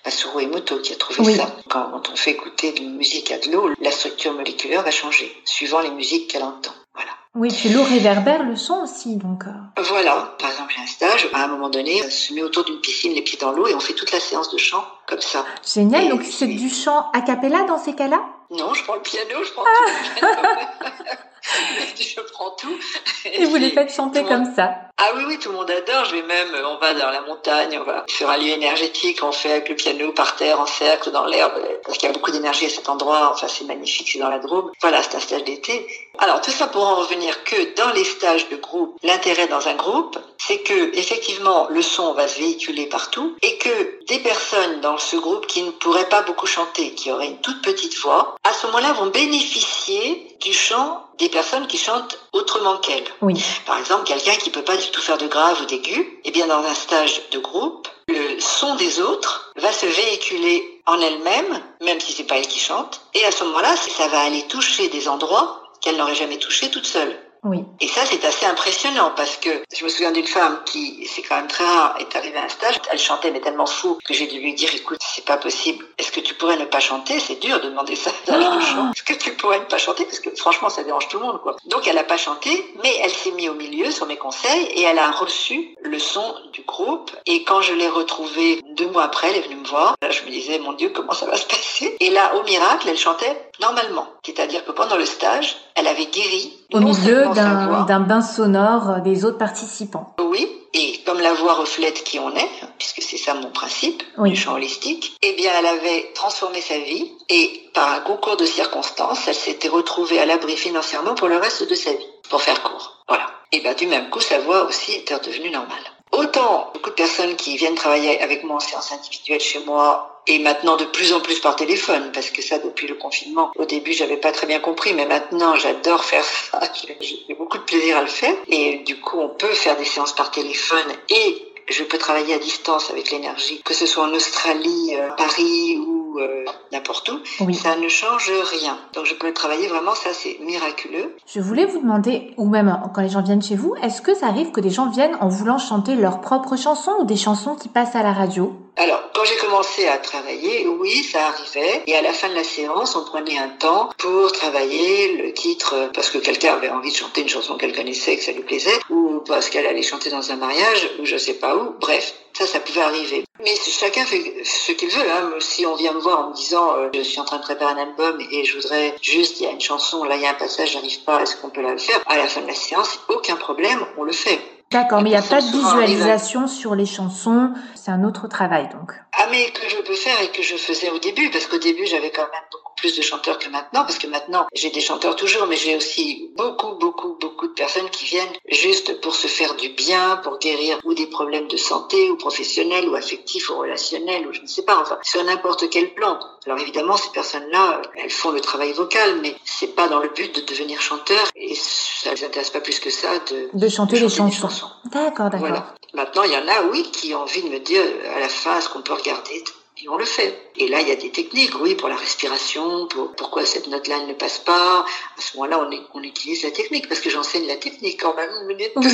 Masuro 0.04 0.40
Emoto 0.40 0.78
qui 0.78 0.92
a 0.92 0.96
trouvé 0.96 1.36
ça. 1.36 1.54
Quand 1.68 2.08
on 2.12 2.16
fait 2.16 2.32
écouter 2.32 2.72
de 2.72 2.84
musique 2.84 3.30
à 3.30 3.38
de 3.38 3.50
l'eau, 3.50 3.70
la 3.80 3.90
structure 3.90 4.32
moléculaire 4.32 4.82
va 4.82 4.90
changer, 4.90 5.34
suivant 5.44 5.80
les 5.80 5.90
musiques 5.90 6.28
qu'elle 6.28 6.42
entend. 6.42 6.72
Voilà. 6.94 7.10
Oui, 7.34 7.48
puis 7.56 7.68
l'eau 7.68 7.84
réverbère 7.84 8.42
le 8.42 8.56
son 8.56 8.82
aussi, 8.82 9.16
donc. 9.16 9.44
Euh. 9.46 9.82
Voilà. 9.82 10.34
Par 10.38 10.50
exemple, 10.50 10.72
j'ai 10.74 10.82
un 10.82 10.86
stage, 10.86 11.28
à 11.32 11.44
un 11.44 11.48
moment 11.48 11.68
donné, 11.68 12.02
on 12.04 12.10
se 12.10 12.32
met 12.32 12.42
autour 12.42 12.64
d'une 12.64 12.80
piscine, 12.80 13.12
les 13.12 13.22
pieds 13.22 13.38
dans 13.38 13.52
l'eau, 13.52 13.66
et 13.68 13.74
on 13.74 13.80
fait 13.80 13.94
toute 13.94 14.10
la 14.10 14.20
séance 14.20 14.50
de 14.50 14.58
chant, 14.58 14.84
comme 15.06 15.20
ça. 15.20 15.44
Génial. 15.64 16.08
donc, 16.08 16.22
c'est 16.24 16.46
du 16.46 16.68
chant 16.68 17.10
a 17.12 17.20
cappella 17.20 17.62
dans 17.64 17.78
ces 17.78 17.94
cas-là? 17.94 18.22
Non, 18.50 18.74
je 18.74 18.82
prends 18.82 18.96
le 18.96 19.02
piano, 19.02 19.44
je 19.44 19.52
prends 19.52 19.62
tout. 19.62 20.26
je 21.98 22.20
prends 22.32 22.50
tout. 22.52 22.78
Et, 23.24 23.44
vous 23.44 23.56
les 23.56 23.70
faites 23.70 23.92
chanter 23.92 24.24
comme 24.24 24.44
ça 24.54 24.74
Ah 24.96 25.10
oui, 25.16 25.24
oui, 25.26 25.38
tout 25.38 25.50
le 25.50 25.56
monde 25.56 25.70
adore. 25.70 26.04
Je 26.04 26.16
vais 26.16 26.22
même, 26.22 26.48
on 26.64 26.76
va 26.78 26.94
dans 26.94 27.10
la 27.10 27.20
montagne, 27.22 27.78
on 27.80 27.84
va 27.84 28.04
faire 28.08 28.30
un 28.30 28.36
lieu 28.36 28.48
énergétique, 28.48 29.20
on 29.22 29.32
fait 29.32 29.52
avec 29.52 29.68
le 29.68 29.74
piano 29.74 30.12
par 30.12 30.36
terre, 30.36 30.60
en 30.60 30.66
cercle, 30.66 31.10
dans 31.10 31.26
l'herbe, 31.26 31.52
parce 31.84 31.98
qu'il 31.98 32.08
y 32.08 32.10
a 32.10 32.12
beaucoup 32.12 32.30
d'énergie 32.30 32.66
à 32.66 32.70
cet 32.70 32.88
endroit. 32.88 33.30
Enfin, 33.32 33.48
c'est 33.48 33.64
magnifique, 33.64 34.10
c'est 34.12 34.18
dans 34.18 34.28
la 34.28 34.38
Drôme. 34.38 34.70
Voilà, 34.80 35.02
c'est 35.02 35.16
un 35.16 35.20
stage 35.20 35.44
d'été. 35.44 35.86
Alors, 36.18 36.40
tout 36.40 36.50
ça 36.50 36.66
pour 36.66 36.86
en 36.86 36.96
revenir 36.96 37.44
que 37.44 37.74
dans 37.76 37.92
les 37.92 38.04
stages 38.04 38.48
de 38.48 38.56
groupe, 38.56 38.98
l'intérêt 39.02 39.48
dans 39.48 39.68
un 39.68 39.74
groupe, 39.74 40.18
c'est 40.38 40.58
que, 40.58 40.96
effectivement, 40.96 41.68
le 41.70 41.82
son 41.82 42.14
va 42.14 42.28
se 42.28 42.38
véhiculer 42.38 42.86
partout 42.86 43.36
et 43.42 43.58
que 43.58 44.04
des 44.06 44.18
personnes 44.18 44.80
dans 44.80 44.98
ce 44.98 45.16
groupe 45.16 45.46
qui 45.46 45.62
ne 45.62 45.70
pourraient 45.70 46.08
pas 46.08 46.22
beaucoup 46.22 46.46
chanter, 46.46 46.94
qui 46.94 47.10
auraient 47.10 47.28
une 47.28 47.40
toute 47.40 47.62
petite 47.62 47.96
voix, 47.98 48.36
à 48.44 48.52
ce 48.52 48.66
moment-là 48.66 48.92
vont 48.92 49.06
bénéficier 49.06 50.29
du 50.40 50.52
chant 50.52 51.06
des 51.18 51.28
personnes 51.28 51.66
qui 51.66 51.76
chantent 51.76 52.18
autrement 52.32 52.78
qu'elles. 52.78 53.04
Oui. 53.20 53.42
Par 53.66 53.78
exemple, 53.78 54.04
quelqu'un 54.04 54.34
qui 54.36 54.50
peut 54.50 54.62
pas 54.62 54.76
du 54.76 54.90
tout 54.90 55.00
faire 55.00 55.18
de 55.18 55.26
grave 55.26 55.60
ou 55.62 55.66
d'aigu, 55.66 56.20
eh 56.24 56.30
bien, 56.30 56.46
dans 56.46 56.64
un 56.64 56.74
stage 56.74 57.20
de 57.30 57.38
groupe, 57.38 57.88
le 58.08 58.40
son 58.40 58.74
des 58.76 59.00
autres 59.00 59.52
va 59.56 59.72
se 59.72 59.86
véhiculer 59.86 60.82
en 60.86 61.00
elle-même, 61.00 61.62
même 61.82 62.00
si 62.00 62.12
c'est 62.12 62.24
pas 62.24 62.38
elle 62.38 62.48
qui 62.48 62.58
chante, 62.58 63.02
et 63.14 63.24
à 63.24 63.30
ce 63.30 63.44
moment-là, 63.44 63.76
ça 63.76 64.08
va 64.08 64.20
aller 64.20 64.42
toucher 64.48 64.88
des 64.88 65.08
endroits 65.08 65.62
qu'elle 65.80 65.96
n'aurait 65.96 66.14
jamais 66.14 66.38
touchés 66.38 66.70
toute 66.70 66.86
seule. 66.86 67.16
Oui. 67.42 67.64
Et 67.80 67.88
ça, 67.88 68.02
c'est 68.04 68.24
assez 68.24 68.46
impressionnant 68.46 69.12
parce 69.16 69.36
que 69.36 69.50
je 69.74 69.84
me 69.84 69.88
souviens 69.88 70.12
d'une 70.12 70.26
femme 70.26 70.60
qui, 70.66 71.06
c'est 71.06 71.22
quand 71.22 71.36
même 71.36 71.48
très 71.48 71.64
rare, 71.64 71.96
est 71.98 72.14
arrivée 72.16 72.38
à 72.38 72.44
un 72.44 72.48
stage. 72.48 72.76
Elle 72.90 72.98
chantait, 72.98 73.30
mais 73.30 73.40
tellement 73.40 73.66
fou 73.66 73.98
que 74.04 74.14
j'ai 74.14 74.26
dû 74.26 74.40
lui 74.40 74.54
dire, 74.54 74.74
écoute, 74.74 74.98
c'est 75.00 75.24
pas 75.24 75.36
possible. 75.36 75.84
Est-ce 75.98 76.12
que 76.12 76.20
tu 76.20 76.34
pourrais 76.34 76.58
ne 76.58 76.66
pas 76.66 76.80
chanter? 76.80 77.18
C'est 77.18 77.40
dur 77.40 77.60
de 77.60 77.68
demander 77.70 77.96
ça 77.96 78.10
ah. 78.28 78.58
Est-ce 78.94 79.02
que 79.02 79.14
tu 79.14 79.32
pourrais 79.34 79.60
ne 79.60 79.64
pas 79.64 79.78
chanter? 79.78 80.04
Parce 80.04 80.20
que 80.20 80.34
franchement, 80.36 80.68
ça 80.68 80.82
dérange 80.82 81.08
tout 81.08 81.18
le 81.18 81.26
monde, 81.26 81.40
quoi. 81.40 81.56
Donc, 81.66 81.86
elle 81.86 81.98
a 81.98 82.04
pas 82.04 82.16
chanté, 82.16 82.72
mais 82.82 82.94
elle 83.02 83.12
s'est 83.12 83.32
mise 83.32 83.48
au 83.48 83.54
milieu 83.54 83.90
sur 83.90 84.06
mes 84.06 84.16
conseils 84.16 84.66
et 84.74 84.82
elle 84.82 84.98
a 84.98 85.10
reçu 85.10 85.74
le 85.82 85.98
son 85.98 86.34
du 86.52 86.62
groupe. 86.62 87.10
Et 87.26 87.44
quand 87.44 87.62
je 87.62 87.72
l'ai 87.72 87.88
retrouvée 87.88 88.60
deux 88.74 88.88
mois 88.88 89.04
après, 89.04 89.30
elle 89.30 89.36
est 89.36 89.42
venue 89.42 89.56
me 89.56 89.66
voir. 89.66 89.94
Là, 90.02 90.10
je 90.10 90.22
me 90.24 90.30
disais, 90.30 90.58
mon 90.58 90.74
Dieu, 90.74 90.90
comment 90.90 91.12
ça 91.12 91.26
va 91.26 91.36
se 91.36 91.46
passer? 91.46 91.96
Et 92.00 92.10
là, 92.10 92.34
au 92.36 92.42
miracle, 92.44 92.88
elle 92.88 92.98
chantait 92.98 93.50
normalement. 93.60 94.08
C'est-à-dire 94.24 94.64
que 94.64 94.72
pendant 94.72 94.96
le 94.96 95.06
stage, 95.06 95.56
elle 95.74 95.86
avait 95.86 96.06
guéri. 96.06 96.59
Au 96.72 96.80
milieu 96.80 97.26
d'un 97.34 98.00
bain 98.00 98.22
sonore 98.22 99.00
des 99.02 99.24
autres 99.24 99.38
participants. 99.38 100.14
Oui, 100.20 100.48
et 100.72 101.00
comme 101.04 101.20
la 101.20 101.32
voix 101.32 101.54
reflète 101.54 102.04
qui 102.04 102.18
on 102.18 102.34
est, 102.34 102.50
puisque 102.78 103.02
c'est 103.02 103.16
ça 103.16 103.34
mon 103.34 103.50
principe, 103.50 104.02
oui. 104.18 104.30
le 104.30 104.36
chant 104.36 104.54
holistique, 104.54 105.16
eh 105.22 105.32
bien, 105.32 105.50
elle 105.58 105.66
avait 105.66 106.12
transformé 106.14 106.60
sa 106.60 106.78
vie 106.78 107.10
et 107.28 107.68
par 107.74 107.92
un 107.92 108.00
concours 108.00 108.36
de 108.36 108.44
circonstances, 108.44 109.26
elle 109.26 109.34
s'était 109.34 109.68
retrouvée 109.68 110.20
à 110.20 110.26
l'abri 110.26 110.56
financièrement 110.56 111.14
pour 111.14 111.28
le 111.28 111.38
reste 111.38 111.68
de 111.68 111.74
sa 111.74 111.90
vie, 111.92 112.06
pour 112.28 112.42
faire 112.42 112.62
court. 112.62 113.04
Voilà. 113.08 113.26
Et 113.52 113.60
bien, 113.60 113.74
du 113.74 113.86
même 113.88 114.10
coup, 114.10 114.20
sa 114.20 114.38
voix 114.38 114.64
aussi 114.64 114.92
était 114.92 115.14
redevenue 115.14 115.50
normale. 115.50 115.84
Autant 116.12 116.70
beaucoup 116.74 116.90
de 116.90 116.94
personnes 116.94 117.36
qui 117.36 117.56
viennent 117.56 117.74
travailler 117.74 118.20
avec 118.20 118.42
moi 118.42 118.56
en 118.56 118.60
séance 118.60 118.92
individuelle 118.92 119.40
chez 119.40 119.60
moi 119.60 120.22
et 120.26 120.38
maintenant 120.38 120.76
de 120.76 120.84
plus 120.84 121.12
en 121.12 121.20
plus 121.20 121.38
par 121.40 121.56
téléphone 121.56 122.10
parce 122.12 122.30
que 122.30 122.42
ça 122.42 122.58
depuis 122.58 122.86
le 122.86 122.94
confinement 122.94 123.52
au 123.56 123.64
début 123.64 123.92
j'avais 123.92 124.16
pas 124.16 124.32
très 124.32 124.46
bien 124.46 124.60
compris 124.60 124.92
mais 124.92 125.06
maintenant 125.06 125.54
j'adore 125.56 126.04
faire 126.04 126.24
ça. 126.24 126.60
J'ai 127.00 127.34
beaucoup 127.34 127.58
de 127.58 127.62
plaisir 127.62 127.96
à 127.96 128.02
le 128.02 128.08
faire. 128.08 128.34
Et 128.48 128.78
du 128.78 129.00
coup 129.00 129.18
on 129.18 129.28
peut 129.28 129.52
faire 129.52 129.76
des 129.76 129.84
séances 129.84 130.14
par 130.14 130.30
téléphone 130.30 130.86
et 131.08 131.49
je 131.70 131.84
peux 131.84 131.98
travailler 131.98 132.34
à 132.34 132.38
distance 132.38 132.90
avec 132.90 133.10
l'énergie 133.10 133.62
que 133.64 133.74
ce 133.74 133.86
soit 133.86 134.04
en 134.04 134.12
Australie 134.12 134.94
euh, 134.94 135.10
Paris 135.16 135.78
ou 135.78 136.18
euh, 136.18 136.44
n'importe 136.72 137.08
où. 137.08 137.18
Oui. 137.44 137.54
ça 137.54 137.76
ne 137.76 137.88
change 137.88 138.30
rien. 138.50 138.76
Donc 138.94 139.06
je 139.06 139.14
peux 139.14 139.32
travailler 139.32 139.68
vraiment 139.68 139.94
ça 139.94 140.10
c'est 140.12 140.38
miraculeux. 140.44 141.16
Je 141.26 141.40
voulais 141.40 141.66
vous 141.66 141.78
demander 141.78 142.34
ou 142.36 142.48
même 142.48 142.80
quand 142.94 143.02
les 143.02 143.08
gens 143.08 143.22
viennent 143.22 143.42
chez 143.42 143.56
vous 143.56 143.74
est-ce 143.82 144.02
que 144.02 144.14
ça 144.14 144.26
arrive 144.26 144.50
que 144.50 144.60
des 144.60 144.70
gens 144.70 144.90
viennent 144.90 145.16
en 145.20 145.28
voulant 145.28 145.58
chanter 145.58 145.94
leurs 145.94 146.20
propres 146.20 146.56
chansons 146.56 146.96
ou 147.00 147.04
des 147.04 147.16
chansons 147.16 147.54
qui 147.54 147.68
passent 147.68 147.96
à 147.96 148.02
la 148.02 148.12
radio? 148.12 148.52
Alors, 148.80 149.02
quand 149.14 149.26
j'ai 149.26 149.36
commencé 149.36 149.86
à 149.86 149.98
travailler, 149.98 150.66
oui, 150.66 151.04
ça 151.04 151.26
arrivait. 151.26 151.82
Et 151.86 151.94
à 151.94 152.00
la 152.00 152.14
fin 152.14 152.30
de 152.30 152.34
la 152.34 152.44
séance, 152.44 152.96
on 152.96 153.04
prenait 153.04 153.36
un 153.36 153.50
temps 153.50 153.90
pour 153.98 154.32
travailler 154.32 155.18
le 155.18 155.34
titre 155.34 155.90
parce 155.92 156.08
que 156.08 156.16
quelqu'un 156.16 156.54
avait 156.54 156.70
envie 156.70 156.90
de 156.90 156.96
chanter 156.96 157.20
une 157.20 157.28
chanson 157.28 157.58
qu'elle 157.58 157.76
connaissait, 157.76 158.16
que 158.16 158.22
ça 158.22 158.32
lui 158.32 158.42
plaisait, 158.42 158.78
ou 158.88 159.20
parce 159.26 159.50
qu'elle 159.50 159.66
allait 159.66 159.82
chanter 159.82 160.08
dans 160.08 160.32
un 160.32 160.36
mariage, 160.36 160.88
ou 160.98 161.04
je 161.04 161.18
sais 161.18 161.34
pas 161.34 161.56
où. 161.56 161.74
Bref, 161.78 162.14
ça, 162.32 162.46
ça 162.46 162.58
pouvait 162.58 162.80
arriver. 162.80 163.22
Mais 163.44 163.54
chacun 163.54 164.06
fait 164.06 164.42
ce 164.44 164.72
qu'il 164.72 164.88
veut. 164.88 165.10
Hein. 165.10 165.30
Si 165.40 165.66
on 165.66 165.74
vient 165.74 165.92
me 165.92 166.00
voir 166.00 166.20
en 166.20 166.30
me 166.30 166.34
disant 166.34 166.74
euh, 166.78 166.88
je 166.94 167.02
suis 167.02 167.20
en 167.20 167.26
train 167.26 167.36
de 167.36 167.42
préparer 167.42 167.74
un 167.74 167.82
album 167.82 168.18
et 168.32 168.46
je 168.46 168.56
voudrais 168.56 168.94
juste, 169.02 169.40
il 169.40 169.42
y 169.44 169.46
a 169.46 169.50
une 169.50 169.60
chanson, 169.60 170.04
là 170.04 170.16
il 170.16 170.22
y 170.22 170.26
a 170.26 170.30
un 170.30 170.34
passage, 170.34 170.72
j'arrive 170.72 171.04
pas, 171.04 171.20
est-ce 171.20 171.36
qu'on 171.36 171.50
peut 171.50 171.60
la 171.60 171.76
faire? 171.76 172.00
À 172.06 172.16
la 172.16 172.26
fin 172.26 172.40
de 172.40 172.46
la 172.46 172.54
séance, 172.54 172.98
aucun 173.10 173.36
problème, 173.36 173.84
on 173.98 174.04
le 174.04 174.12
fait. 174.12 174.40
D'accord, 174.72 175.02
mais 175.02 175.10
il 175.10 175.12
n'y 175.12 175.18
a 175.18 175.22
pas 175.22 175.40
de 175.40 175.50
visualisation 175.50 176.46
sur 176.46 176.76
les 176.76 176.86
chansons, 176.86 177.52
c'est 177.74 177.90
un 177.90 178.04
autre 178.04 178.28
travail 178.28 178.68
donc. 178.68 178.92
À 179.20 179.26
mais 179.28 179.50
que 179.50 179.68
je 179.68 179.76
peux 179.78 179.96
faire 179.96 180.20
et 180.22 180.28
que 180.30 180.42
je 180.42 180.54
faisais 180.54 180.90
au 180.90 180.98
début, 181.00 181.28
parce 181.30 181.46
qu'au 181.46 181.58
début, 181.58 181.86
j'avais 181.86 182.12
quand 182.12 182.22
même 182.22 182.46
beaucoup 182.52 182.69
plus 182.80 182.96
de 182.96 183.02
chanteurs 183.02 183.38
que 183.38 183.48
maintenant, 183.48 183.84
parce 183.84 183.98
que 183.98 184.06
maintenant, 184.06 184.46
j'ai 184.52 184.70
des 184.70 184.80
chanteurs 184.80 185.16
toujours, 185.16 185.46
mais 185.46 185.56
j'ai 185.56 185.76
aussi 185.76 186.30
beaucoup, 186.36 186.72
beaucoup, 186.74 187.16
beaucoup 187.20 187.46
de 187.46 187.52
personnes 187.52 187.88
qui 187.90 188.06
viennent 188.06 188.32
juste 188.48 189.00
pour 189.00 189.14
se 189.14 189.26
faire 189.26 189.54
du 189.54 189.68
bien, 189.68 190.16
pour 190.22 190.38
guérir 190.38 190.78
ou 190.84 190.94
des 190.94 191.06
problèmes 191.06 191.48
de 191.48 191.56
santé, 191.56 192.10
ou 192.10 192.16
professionnels, 192.16 192.88
ou 192.88 192.94
affectifs, 192.94 193.50
ou 193.50 193.58
relationnels, 193.58 194.26
ou 194.26 194.32
je 194.32 194.40
ne 194.40 194.46
sais 194.46 194.62
pas, 194.62 194.78
enfin, 194.80 194.98
sur 195.02 195.22
n'importe 195.24 195.68
quel 195.70 195.94
plan. 195.94 196.18
Alors 196.46 196.58
évidemment, 196.58 196.96
ces 196.96 197.10
personnes-là, 197.10 197.82
elles 197.96 198.10
font 198.10 198.30
le 198.30 198.40
travail 198.40 198.72
vocal, 198.72 199.20
mais 199.20 199.34
c'est 199.44 199.74
pas 199.74 199.88
dans 199.88 200.00
le 200.00 200.08
but 200.08 200.34
de 200.34 200.40
devenir 200.40 200.80
chanteur, 200.80 201.24
et 201.36 201.54
ça 201.54 202.14
les 202.14 202.24
intéresse 202.24 202.50
pas 202.50 202.60
plus 202.60 202.80
que 202.80 202.90
ça 202.90 203.08
de, 203.30 203.50
de 203.52 203.68
chanter, 203.68 204.00
les 204.00 204.08
chansons. 204.08 204.70
D'accord, 204.86 205.30
d'accord. 205.30 205.38
Voilà. 205.40 205.74
Maintenant, 205.92 206.22
il 206.22 206.32
y 206.32 206.36
en 206.36 206.48
a, 206.48 206.62
oui, 206.70 206.82
qui 206.92 207.14
ont 207.14 207.22
envie 207.22 207.42
de 207.42 207.48
me 207.48 207.58
dire 207.58 207.82
à 208.16 208.20
la 208.20 208.28
fin 208.28 208.60
ce 208.60 208.68
qu'on 208.68 208.82
peut 208.82 208.94
regarder 208.94 209.44
et 209.82 209.88
on 209.88 209.96
le 209.96 210.04
fait. 210.04 210.50
Et 210.56 210.68
là, 210.68 210.80
il 210.80 210.88
y 210.88 210.92
a 210.92 210.96
des 210.96 211.10
techniques, 211.10 211.52
oui, 211.60 211.74
pour 211.74 211.88
la 211.88 211.96
respiration, 211.96 212.86
pour 212.88 213.12
pourquoi 213.12 213.46
cette 213.46 213.68
note-là 213.68 214.06
ne 214.06 214.14
passe 214.14 214.38
pas. 214.38 214.80
À 214.80 215.20
ce 215.20 215.36
moment-là, 215.36 215.60
on, 215.60 215.98
on, 215.98 216.02
utilise 216.02 216.42
la 216.42 216.50
technique, 216.50 216.88
parce 216.88 217.00
que 217.00 217.08
j'enseigne 217.08 217.46
la 217.46 217.56
technique 217.56 218.00
quand 218.00 218.14
même. 218.14 218.30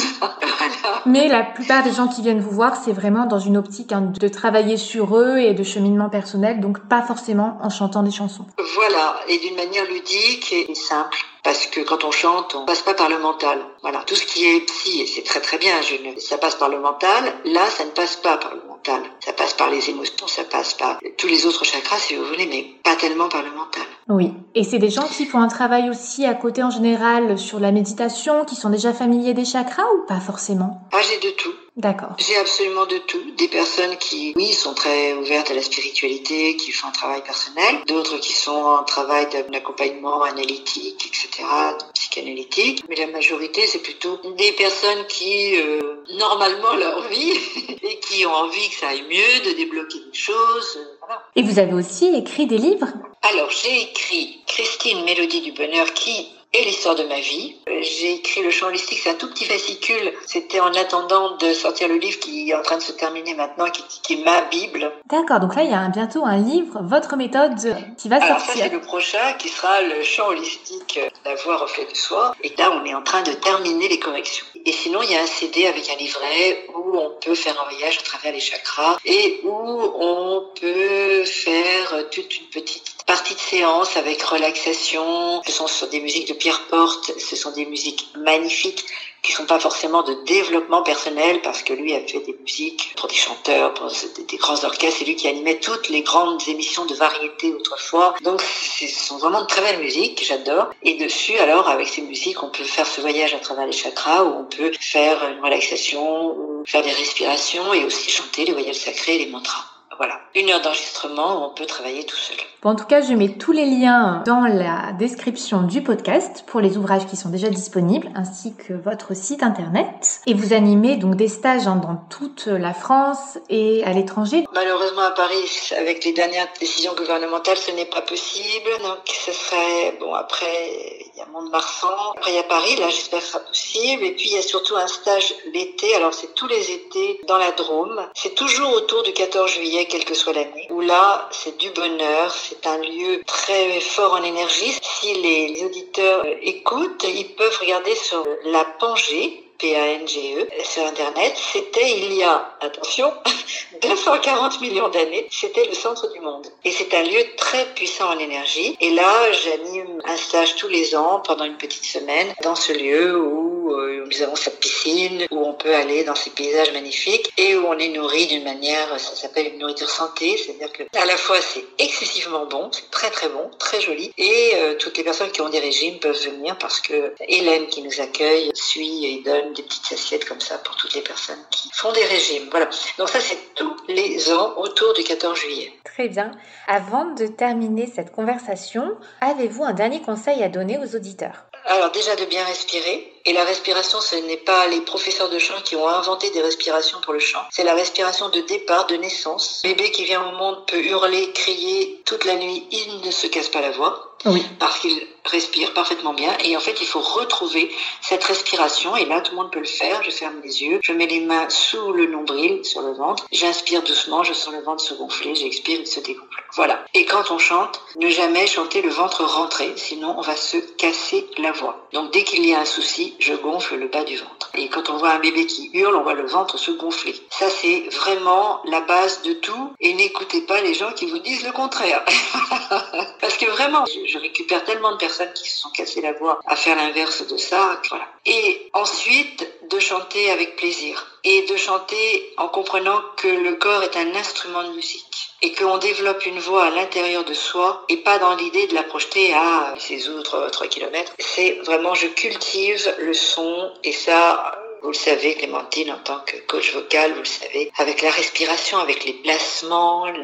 Mais 1.06 1.28
la 1.28 1.42
plupart 1.42 1.82
des 1.82 1.92
gens 1.92 2.08
qui 2.08 2.22
viennent 2.22 2.40
vous 2.40 2.50
voir, 2.50 2.76
c'est 2.76 2.92
vraiment 2.92 3.26
dans 3.26 3.38
une 3.38 3.56
optique 3.56 3.92
hein, 3.92 4.12
de 4.18 4.28
travailler 4.28 4.76
sur 4.76 5.16
eux 5.16 5.38
et 5.38 5.54
de 5.54 5.64
cheminement 5.64 6.08
personnel, 6.08 6.60
donc 6.60 6.88
pas 6.88 7.02
forcément 7.02 7.58
en 7.62 7.70
chantant 7.70 8.02
des 8.02 8.10
chansons. 8.12 8.46
Voilà, 8.74 9.20
et 9.28 9.38
d'une 9.38 9.56
manière 9.56 9.84
ludique 9.86 10.52
et 10.52 10.74
simple 10.74 11.18
parce 11.46 11.66
que 11.66 11.80
quand 11.82 12.02
on 12.02 12.10
chante, 12.10 12.56
on 12.56 12.64
passe 12.64 12.82
pas 12.82 12.94
par 12.94 13.08
le 13.08 13.20
mental. 13.20 13.64
Voilà, 13.80 14.02
tout 14.04 14.16
ce 14.16 14.26
qui 14.26 14.44
est 14.48 14.62
psy, 14.62 15.02
et 15.02 15.06
c'est 15.06 15.22
très 15.22 15.40
très 15.40 15.58
bien, 15.58 15.80
je 15.80 15.94
ne... 15.94 16.18
ça 16.18 16.38
passe 16.38 16.56
par 16.56 16.68
le 16.68 16.80
mental. 16.80 17.22
Là, 17.44 17.64
ça 17.70 17.84
ne 17.84 17.90
passe 17.90 18.16
pas 18.16 18.36
par 18.36 18.52
le 18.52 18.62
mental. 18.66 19.00
Ça 19.24 19.32
passe 19.32 19.45
par 19.56 19.70
les 19.70 19.90
émotions, 19.90 20.26
ça 20.26 20.44
passe 20.44 20.74
par 20.74 20.98
tous 21.16 21.26
les 21.26 21.46
autres 21.46 21.64
chakras, 21.64 21.98
si 21.98 22.16
vous 22.16 22.24
voulez, 22.24 22.46
mais 22.46 22.66
pas 22.82 22.96
tellement 22.96 23.28
par 23.28 23.42
le 23.42 23.50
mental. 23.50 23.82
Oui, 24.08 24.32
et 24.54 24.62
c'est 24.62 24.78
des 24.78 24.90
gens 24.90 25.08
qui 25.08 25.26
font 25.26 25.40
un 25.40 25.48
travail 25.48 25.90
aussi 25.90 26.24
à 26.24 26.34
côté 26.34 26.62
en 26.62 26.70
général 26.70 27.38
sur 27.38 27.58
la 27.58 27.72
méditation, 27.72 28.44
qui 28.44 28.54
sont 28.54 28.70
déjà 28.70 28.92
familiers 28.92 29.34
des 29.34 29.44
chakras 29.44 29.86
ou 29.94 30.06
pas 30.06 30.20
forcément? 30.20 30.80
Ah, 30.92 31.00
j'ai 31.02 31.18
de 31.18 31.34
tout. 31.34 31.52
D'accord. 31.76 32.16
J'ai 32.16 32.36
absolument 32.36 32.86
de 32.86 32.96
tout. 32.98 33.20
Des 33.36 33.48
personnes 33.48 33.96
qui, 33.98 34.32
oui, 34.36 34.52
sont 34.52 34.72
très 34.72 35.12
ouvertes 35.12 35.50
à 35.50 35.54
la 35.54 35.60
spiritualité, 35.60 36.56
qui 36.56 36.72
font 36.72 36.88
un 36.88 36.92
travail 36.92 37.22
personnel. 37.22 37.82
D'autres 37.86 38.16
qui 38.16 38.32
sont 38.32 38.52
en 38.52 38.82
travail 38.84 39.26
d'accompagnement 39.50 40.22
analytique, 40.22 41.06
etc., 41.06 41.46
psychanalytique. 41.92 42.82
Mais 42.88 42.96
la 42.96 43.08
majorité, 43.08 43.66
c'est 43.66 43.80
plutôt 43.80 44.18
des 44.38 44.52
personnes 44.52 45.04
qui, 45.06 45.56
euh, 45.56 46.02
normalement, 46.18 46.74
leur 46.76 47.08
vie, 47.08 47.32
et 47.82 47.98
qui 48.00 48.24
ont 48.24 48.34
envie 48.34 48.68
que 48.70 48.76
ça 48.76 48.88
aille 48.88 49.04
mieux, 49.10 49.45
de 49.46 49.56
débloquer 49.56 49.98
des 49.98 50.18
choses. 50.18 50.78
Voilà. 51.00 51.22
Et 51.36 51.42
vous 51.42 51.58
avez 51.58 51.72
aussi 51.72 52.06
écrit 52.14 52.46
des 52.46 52.58
livres? 52.58 52.88
Alors, 53.22 53.50
j'ai 53.50 53.82
écrit 53.82 54.42
Christine 54.46 55.04
Mélodie 55.04 55.40
du 55.40 55.52
Bonheur 55.52 55.92
qui 55.94 56.28
et 56.52 56.64
l'histoire 56.64 56.94
de 56.94 57.04
ma 57.04 57.20
vie. 57.20 57.56
Euh, 57.68 57.80
j'ai 57.82 58.14
écrit 58.14 58.42
le 58.42 58.50
chant 58.50 58.66
holistique, 58.68 58.98
c'est 59.02 59.10
un 59.10 59.14
tout 59.14 59.28
petit 59.28 59.44
fascicule. 59.44 60.12
C'était 60.26 60.60
en 60.60 60.72
attendant 60.74 61.36
de 61.36 61.52
sortir 61.52 61.88
le 61.88 61.96
livre 61.96 62.18
qui 62.18 62.50
est 62.50 62.54
en 62.54 62.62
train 62.62 62.76
de 62.78 62.82
se 62.82 62.92
terminer 62.92 63.34
maintenant, 63.34 63.66
qui, 63.70 63.82
qui 64.02 64.14
est 64.14 64.24
ma 64.24 64.42
Bible. 64.42 64.92
D'accord, 65.10 65.40
donc 65.40 65.54
là 65.54 65.62
il 65.64 65.70
y 65.70 65.74
a 65.74 65.88
bientôt 65.88 66.24
un 66.24 66.38
livre, 66.38 66.80
votre 66.82 67.16
méthode, 67.16 67.54
qui 67.98 68.08
va 68.08 68.16
Alors 68.16 68.38
sortir. 68.40 68.54
ça 68.54 68.68
c'est 68.68 68.72
le 68.72 68.80
prochain 68.80 69.32
qui 69.38 69.48
sera 69.48 69.82
le 69.82 70.02
chant 70.02 70.28
holistique, 70.28 70.98
la 71.24 71.34
voix 71.34 71.58
reflet 71.58 71.86
de 71.90 71.96
soi. 71.96 72.34
Et 72.42 72.52
là 72.56 72.70
on 72.70 72.84
est 72.84 72.94
en 72.94 73.02
train 73.02 73.22
de 73.22 73.32
terminer 73.32 73.88
les 73.88 73.98
corrections. 73.98 74.46
Et 74.64 74.72
sinon 74.72 75.02
il 75.02 75.10
y 75.10 75.16
a 75.16 75.22
un 75.22 75.26
CD 75.26 75.66
avec 75.66 75.88
un 75.90 75.96
livret 75.96 76.66
où 76.74 76.96
on 76.98 77.10
peut 77.20 77.34
faire 77.34 77.60
un 77.60 77.68
voyage 77.70 77.98
à 77.98 78.02
travers 78.02 78.32
les 78.32 78.40
chakras 78.40 78.98
et 79.04 79.40
où 79.44 79.50
on 79.50 80.48
peut 80.60 81.24
faire 81.24 82.08
toute 82.10 82.38
une 82.38 82.46
petite 82.46 82.95
partie 83.06 83.34
de 83.34 83.40
séance 83.40 83.96
avec 83.96 84.22
relaxation. 84.22 85.42
Ce 85.46 85.52
sont 85.52 85.68
sur 85.68 85.88
des 85.88 86.00
musiques 86.00 86.28
de 86.28 86.34
Pierre 86.34 86.66
Porte, 86.68 87.12
ce 87.18 87.36
sont 87.36 87.52
des 87.52 87.64
musiques 87.64 88.08
magnifiques 88.16 88.84
qui 89.22 89.32
sont 89.32 89.46
pas 89.46 89.58
forcément 89.58 90.02
de 90.02 90.14
développement 90.24 90.82
personnel 90.82 91.40
parce 91.42 91.62
que 91.62 91.72
lui 91.72 91.94
a 91.94 92.00
fait 92.00 92.20
des 92.20 92.36
musiques 92.40 92.94
pour 92.96 93.08
des 93.08 93.16
chanteurs, 93.16 93.74
pour 93.74 93.90
des, 94.28 94.36
grands 94.36 94.62
orchestres, 94.64 94.98
c'est 95.00 95.04
lui 95.04 95.16
qui 95.16 95.26
animait 95.26 95.58
toutes 95.58 95.88
les 95.88 96.02
grandes 96.02 96.46
émissions 96.46 96.86
de 96.86 96.94
variété 96.94 97.52
autrefois. 97.52 98.14
Donc 98.22 98.40
ce 98.40 98.86
sont 98.86 99.18
vraiment 99.18 99.42
de 99.42 99.46
très 99.46 99.62
belles 99.62 99.80
musiques, 99.80 100.24
j'adore. 100.24 100.70
Et 100.82 100.94
dessus, 100.94 101.36
alors 101.38 101.68
avec 101.68 101.88
ces 101.88 102.02
musiques, 102.02 102.42
on 102.42 102.50
peut 102.50 102.64
faire 102.64 102.86
ce 102.86 103.00
voyage 103.00 103.34
à 103.34 103.38
travers 103.38 103.66
les 103.66 103.72
chakras 103.72 104.22
où 104.22 104.40
on 104.40 104.44
peut 104.44 104.72
faire 104.80 105.28
une 105.28 105.42
relaxation 105.42 106.26
ou 106.26 106.64
faire 106.64 106.82
des 106.82 106.92
respirations 106.92 107.74
et 107.74 107.84
aussi 107.84 108.10
chanter 108.10 108.44
les 108.44 108.52
voyelles 108.52 108.74
sacrées 108.74 109.16
et 109.16 109.24
les 109.24 109.30
mantras. 109.30 109.75
Voilà, 109.98 110.20
une 110.34 110.50
heure 110.50 110.60
d'enregistrement 110.60 111.40
où 111.40 111.50
on 111.50 111.54
peut 111.54 111.66
travailler 111.66 112.04
tout 112.04 112.16
seul. 112.16 112.36
Bon, 112.62 112.70
en 112.70 112.74
tout 112.74 112.84
cas, 112.84 113.00
je 113.00 113.14
mets 113.14 113.36
tous 113.38 113.52
les 113.52 113.64
liens 113.64 114.22
dans 114.26 114.46
la 114.46 114.92
description 114.92 115.62
du 115.62 115.82
podcast 115.82 116.44
pour 116.46 116.60
les 116.60 116.76
ouvrages 116.76 117.06
qui 117.06 117.16
sont 117.16 117.30
déjà 117.30 117.48
disponibles, 117.48 118.10
ainsi 118.14 118.54
que 118.54 118.74
votre 118.74 119.14
site 119.14 119.42
internet. 119.42 120.20
Et 120.26 120.34
vous 120.34 120.52
animez 120.52 120.96
donc 120.96 121.14
des 121.16 121.28
stages 121.28 121.66
hein, 121.66 121.76
dans 121.76 121.96
toute 122.10 122.46
la 122.46 122.74
France 122.74 123.38
et 123.48 123.84
à 123.84 123.92
l'étranger. 123.92 124.44
Malheureusement, 124.52 125.02
à 125.02 125.12
Paris, 125.12 125.72
avec 125.78 126.04
les 126.04 126.12
dernières 126.12 126.48
décisions 126.60 126.94
gouvernementales, 126.94 127.56
ce 127.56 127.70
n'est 127.70 127.86
pas 127.86 128.02
possible. 128.02 128.68
Donc, 128.82 128.98
ce 129.06 129.32
serait, 129.32 129.96
bon, 130.00 130.12
après, 130.12 131.05
il 131.16 131.20
y 131.20 131.22
a 131.22 131.26
Mont-de-Marsan. 131.26 132.12
Après, 132.14 132.32
il 132.32 132.34
y 132.34 132.38
a 132.38 132.42
Paris, 132.42 132.76
là, 132.76 132.90
j'espère 132.90 133.20
que 133.20 133.24
ce 133.24 133.32
sera 133.32 133.44
possible. 133.44 134.04
Et 134.04 134.12
puis, 134.12 134.26
il 134.26 134.34
y 134.34 134.38
a 134.38 134.42
surtout 134.42 134.76
un 134.76 134.86
stage 134.86 135.34
l'été. 135.52 135.94
Alors, 135.94 136.12
c'est 136.12 136.34
tous 136.34 136.46
les 136.46 136.70
étés 136.70 137.20
dans 137.26 137.38
la 137.38 137.52
Drôme. 137.52 138.06
C'est 138.14 138.34
toujours 138.34 138.74
autour 138.74 139.02
du 139.02 139.12
14 139.14 139.50
juillet 139.50 139.86
quelle 139.86 140.04
que 140.04 140.14
soit 140.14 140.34
l'année, 140.34 140.68
où 140.70 140.82
là, 140.82 141.26
c'est 141.32 141.56
du 141.56 141.70
bonheur, 141.70 142.30
c'est 142.30 142.66
un 142.66 142.78
lieu 142.78 143.22
très 143.26 143.80
fort 143.80 144.12
en 144.12 144.22
énergie. 144.22 144.76
Si 144.82 145.14
les 145.14 145.64
auditeurs 145.64 146.24
écoutent, 146.42 147.06
ils 147.08 147.34
peuvent 147.34 147.58
regarder 147.60 147.94
sur 147.94 148.22
la 148.44 148.64
Pangée, 148.78 149.45
P-A-N-G-E, 149.58 150.48
sur 150.64 150.84
Internet. 150.86 151.34
C'était 151.36 151.98
il 151.98 152.12
y 152.14 152.22
a, 152.22 152.56
attention, 152.60 153.12
240 153.82 154.60
millions 154.60 154.88
d'années, 154.88 155.26
c'était 155.30 155.64
le 155.66 155.74
centre 155.74 156.12
du 156.12 156.20
monde. 156.20 156.46
Et 156.64 156.70
c'est 156.70 156.92
un 156.94 157.02
lieu 157.02 157.24
très 157.36 157.64
puissant 157.74 158.10
en 158.14 158.18
énergie. 158.18 158.76
Et 158.80 158.90
là, 158.90 159.32
j'anime 159.32 160.02
un 160.04 160.16
stage 160.16 160.56
tous 160.56 160.68
les 160.68 160.94
ans 160.94 161.20
pendant 161.20 161.44
une 161.44 161.56
petite 161.56 161.84
semaine 161.84 162.34
dans 162.42 162.54
ce 162.54 162.72
lieu 162.72 163.18
où 163.18 163.55
euh, 163.72 164.04
nous 164.06 164.22
avons 164.22 164.36
cette 164.36 164.60
piscine, 164.60 165.26
où 165.30 165.38
on 165.38 165.54
peut 165.54 165.74
aller 165.74 166.04
dans 166.04 166.14
ces 166.14 166.30
paysages 166.30 166.72
magnifiques 166.72 167.32
et 167.36 167.56
où 167.56 167.66
on 167.66 167.78
est 167.78 167.88
nourri 167.88 168.26
d'une 168.26 168.44
manière, 168.44 168.88
ça 168.98 169.14
s'appelle 169.14 169.48
une 169.52 169.58
nourriture 169.58 169.88
santé, 169.88 170.36
c'est-à-dire 170.36 170.72
que 170.72 170.82
à 170.96 171.04
la 171.04 171.16
fois 171.16 171.40
c'est 171.40 171.64
excessivement 171.78 172.46
bon, 172.46 172.70
c'est 172.72 172.90
très 172.90 173.10
très 173.10 173.28
bon, 173.28 173.50
très 173.58 173.80
joli, 173.80 174.12
et 174.16 174.52
euh, 174.56 174.74
toutes 174.78 174.96
les 174.96 175.04
personnes 175.04 175.30
qui 175.30 175.40
ont 175.40 175.48
des 175.48 175.58
régimes 175.58 175.98
peuvent 175.98 176.20
venir 176.22 176.56
parce 176.58 176.80
que 176.80 177.14
Hélène 177.20 177.66
qui 177.66 177.82
nous 177.82 178.00
accueille 178.00 178.50
suit 178.54 179.06
et 179.06 179.22
donne 179.22 179.52
des 179.52 179.62
petites 179.62 179.92
assiettes 179.92 180.24
comme 180.24 180.40
ça 180.40 180.58
pour 180.58 180.76
toutes 180.76 180.94
les 180.94 181.02
personnes 181.02 181.42
qui 181.50 181.68
font 181.74 181.92
des 181.92 182.04
régimes. 182.04 182.48
Voilà. 182.50 182.68
Donc 182.98 183.08
ça 183.08 183.20
c'est 183.20 183.38
tous 183.54 183.76
les 183.88 184.32
ans 184.32 184.54
autour 184.58 184.92
du 184.94 185.02
14 185.02 185.38
juillet. 185.38 185.72
Très 185.84 186.08
bien. 186.08 186.30
Avant 186.66 187.06
de 187.14 187.26
terminer 187.26 187.86
cette 187.86 188.12
conversation, 188.12 188.96
avez-vous 189.20 189.64
un 189.64 189.72
dernier 189.72 190.00
conseil 190.00 190.42
à 190.42 190.48
donner 190.48 190.78
aux 190.78 190.96
auditeurs? 190.96 191.46
Alors 191.64 191.90
déjà 191.90 192.14
de 192.16 192.24
bien 192.24 192.44
respirer. 192.44 193.12
Et 193.28 193.32
la 193.32 193.44
respiration, 193.44 194.00
ce 194.00 194.14
n'est 194.14 194.36
pas 194.36 194.68
les 194.68 194.80
professeurs 194.80 195.28
de 195.28 195.38
chant 195.40 195.60
qui 195.64 195.74
ont 195.74 195.88
inventé 195.88 196.30
des 196.30 196.40
respirations 196.40 197.00
pour 197.02 197.12
le 197.12 197.18
chant. 197.18 197.42
C'est 197.50 197.64
la 197.64 197.74
respiration 197.74 198.28
de 198.28 198.40
départ, 198.40 198.86
de 198.86 198.94
naissance. 198.94 199.62
Le 199.64 199.70
bébé 199.70 199.90
qui 199.90 200.04
vient 200.04 200.24
au 200.28 200.36
monde 200.36 200.64
peut 200.66 200.78
hurler, 200.78 201.32
crier 201.32 202.00
toute 202.04 202.24
la 202.24 202.36
nuit, 202.36 202.66
il 202.70 203.00
ne 203.04 203.10
se 203.10 203.26
casse 203.26 203.48
pas 203.48 203.60
la 203.60 203.72
voix. 203.72 204.16
Oui. 204.24 204.42
Parce 204.58 204.78
qu'il 204.78 205.06
respire 205.24 205.72
parfaitement 205.74 206.14
bien. 206.14 206.36
Et 206.44 206.56
en 206.56 206.60
fait, 206.60 206.80
il 206.80 206.86
faut 206.86 207.00
retrouver 207.00 207.70
cette 208.00 208.24
respiration. 208.24 208.96
Et 208.96 209.04
là, 209.04 209.20
tout 209.20 209.32
le 209.32 209.36
monde 209.36 209.52
peut 209.52 209.60
le 209.60 209.66
faire. 209.66 210.02
Je 210.02 210.10
ferme 210.10 210.40
les 210.42 210.62
yeux. 210.62 210.80
Je 210.82 210.92
mets 210.92 211.06
les 211.06 211.20
mains 211.20 211.48
sous 211.48 211.92
le 211.92 212.06
nombril, 212.06 212.64
sur 212.64 212.80
le 212.82 212.92
ventre. 212.92 213.26
J'inspire 213.30 213.82
doucement. 213.82 214.24
Je 214.24 214.32
sens 214.32 214.54
le 214.54 214.62
ventre 214.62 214.82
se 214.82 214.94
gonfler. 214.94 215.34
J'expire, 215.34 215.80
il 215.80 215.86
se 215.86 216.00
dégonfle. 216.00 216.44
Voilà. 216.54 216.84
Et 216.94 217.04
quand 217.04 217.30
on 217.30 217.38
chante, 217.38 217.80
ne 217.96 218.08
jamais 218.08 218.46
chanter 218.46 218.82
le 218.82 218.90
ventre 218.90 219.24
rentré. 219.24 219.72
Sinon, 219.76 220.14
on 220.16 220.22
va 220.22 220.36
se 220.36 220.56
casser 220.56 221.26
la 221.38 221.52
voix. 221.52 221.86
Donc, 221.92 222.12
dès 222.12 222.24
qu'il 222.24 222.44
y 222.46 222.54
a 222.54 222.60
un 222.60 222.64
souci, 222.64 223.15
je 223.18 223.34
gonfle 223.34 223.76
le 223.76 223.88
bas 223.88 224.04
du 224.04 224.16
ventre. 224.16 224.50
Et 224.54 224.68
quand 224.68 224.88
on 224.90 224.96
voit 224.96 225.10
un 225.10 225.18
bébé 225.18 225.46
qui 225.46 225.70
hurle, 225.74 225.96
on 225.96 226.02
voit 226.02 226.14
le 226.14 226.26
ventre 226.26 226.58
se 226.58 226.70
gonfler. 226.70 227.14
Ça, 227.30 227.50
c'est 227.50 227.88
vraiment 227.92 228.60
la 228.64 228.80
base 228.80 229.22
de 229.22 229.34
tout. 229.34 229.72
Et 229.80 229.94
n'écoutez 229.94 230.42
pas 230.42 230.60
les 230.60 230.74
gens 230.74 230.92
qui 230.92 231.06
vous 231.06 231.18
disent 231.18 231.44
le 231.44 231.52
contraire. 231.52 232.04
Parce 233.20 233.36
que 233.36 233.46
vraiment, 233.46 233.84
je 233.86 234.18
récupère 234.18 234.64
tellement 234.64 234.92
de 234.92 234.96
personnes 234.96 235.32
qui 235.34 235.48
se 235.48 235.58
sont 235.58 235.70
cassées 235.70 236.00
la 236.00 236.12
voix 236.12 236.40
à 236.46 236.56
faire 236.56 236.76
l'inverse 236.76 237.26
de 237.26 237.36
ça. 237.36 237.80
Voilà. 237.90 238.06
Et 238.24 238.70
ensuite, 238.72 239.46
de 239.70 239.78
chanter 239.78 240.30
avec 240.30 240.56
plaisir. 240.56 241.06
Et 241.24 241.42
de 241.46 241.56
chanter 241.56 242.34
en 242.36 242.48
comprenant 242.48 243.00
que 243.16 243.28
le 243.28 243.54
corps 243.56 243.82
est 243.82 243.96
un 243.96 244.14
instrument 244.14 244.62
de 244.64 244.72
musique. 244.72 245.25
Et 245.42 245.52
qu'on 245.52 245.78
développe 245.78 246.24
une 246.26 246.38
voix 246.38 246.64
à 246.64 246.70
l'intérieur 246.70 247.24
de 247.24 247.34
soi 247.34 247.84
et 247.88 247.98
pas 247.98 248.18
dans 248.18 248.34
l'idée 248.36 248.66
de 248.66 248.74
la 248.74 248.82
projeter 248.82 249.34
à 249.34 249.74
ces 249.78 250.08
autres 250.08 250.48
3 250.50 250.66
kilomètres. 250.68 251.12
C'est 251.18 251.58
vraiment, 251.64 251.94
je 251.94 252.06
cultive 252.06 252.94
le 252.98 253.12
son 253.12 253.70
et 253.84 253.92
ça, 253.92 254.58
Vous 254.86 254.92
le 254.92 254.98
savez, 254.98 255.34
Clémentine, 255.34 255.90
en 255.90 255.98
tant 255.98 256.20
que 256.20 256.36
coach 256.46 256.72
vocal, 256.72 257.10
vous 257.14 257.18
le 257.18 257.24
savez, 257.24 257.72
avec 257.78 258.02
la 258.02 258.10
respiration, 258.12 258.78
avec 258.78 259.04
les 259.04 259.14
placements, 259.14 260.06
la, 260.06 260.22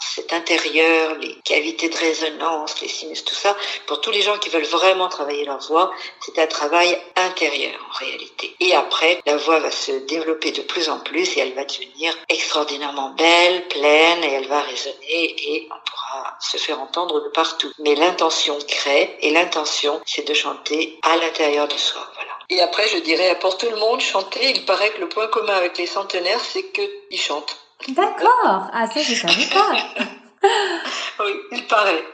cet 0.00 0.32
intérieur, 0.32 1.14
les 1.20 1.36
cavités 1.44 1.88
de 1.88 1.96
résonance, 1.96 2.80
les 2.80 2.88
sinus, 2.88 3.24
tout 3.24 3.36
ça, 3.36 3.56
pour 3.86 4.00
tous 4.00 4.10
les 4.10 4.22
gens 4.22 4.38
qui 4.38 4.48
veulent 4.48 4.64
vraiment 4.64 5.08
travailler 5.08 5.44
leur 5.44 5.60
voix, 5.68 5.92
c'est 6.20 6.36
un 6.40 6.48
travail 6.48 6.98
intérieur 7.14 7.78
en 7.88 7.98
réalité. 7.98 8.56
Et 8.58 8.74
après, 8.74 9.20
la 9.24 9.36
voix 9.36 9.60
va 9.60 9.70
se 9.70 9.92
développer 9.92 10.50
de 10.50 10.62
plus 10.62 10.88
en 10.88 10.98
plus 10.98 11.36
et 11.36 11.40
elle 11.40 11.54
va 11.54 11.64
devenir 11.64 12.12
extraordinairement 12.28 13.10
belle, 13.10 13.68
pleine 13.68 14.24
et 14.24 14.32
elle 14.32 14.48
va 14.48 14.62
résonner 14.62 15.36
et 15.48 15.68
on 15.70 15.90
pourra 15.90 16.36
se 16.40 16.56
faire 16.56 16.80
entendre 16.80 17.22
de 17.22 17.28
partout. 17.28 17.70
Mais 17.78 17.94
l'intention 17.94 18.58
crée 18.66 19.16
et 19.20 19.30
l'intention, 19.30 20.00
c'est 20.06 20.26
de 20.26 20.34
chanter 20.34 20.98
à 21.02 21.16
l'intérieur 21.18 21.68
de 21.68 21.76
soi. 21.76 22.10
Et 22.50 22.60
après, 22.60 22.86
je 22.88 22.98
dirais 22.98 23.36
pour 23.40 23.58
tout 23.58 23.68
le 23.68 23.76
monde, 23.76 24.00
chanter, 24.00 24.50
il 24.50 24.64
paraît 24.64 24.90
que 24.90 25.00
le 25.00 25.08
point 25.08 25.26
commun 25.28 25.54
avec 25.54 25.78
les 25.78 25.86
centenaires, 25.86 26.40
c'est 26.40 26.64
qu'ils 26.72 27.20
chantent. 27.20 27.56
D'accord. 27.88 28.68
Ah, 28.72 28.86
ça, 28.92 29.00
je 29.00 29.14
savais 29.14 29.46
pas. 29.52 29.72
oui, 31.24 31.32
il 31.52 31.66
paraît. 31.66 32.04